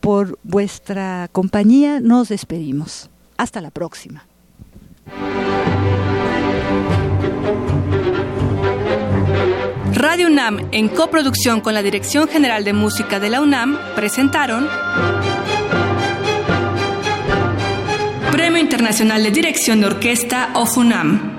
[0.08, 2.00] por vuestra compañía.
[2.00, 3.10] Nos despedimos.
[3.36, 4.26] Hasta la próxima.
[9.92, 14.70] Radio UNAM, en coproducción con la Dirección General de Música de la UNAM, presentaron
[18.32, 21.36] Premio Internacional de Dirección de Orquesta of UNAM.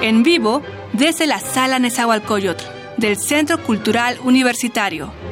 [0.00, 0.62] En vivo,
[0.94, 2.64] desde la Sala Nezahualcóyotl,
[2.96, 5.25] del Centro Cultural Universitario.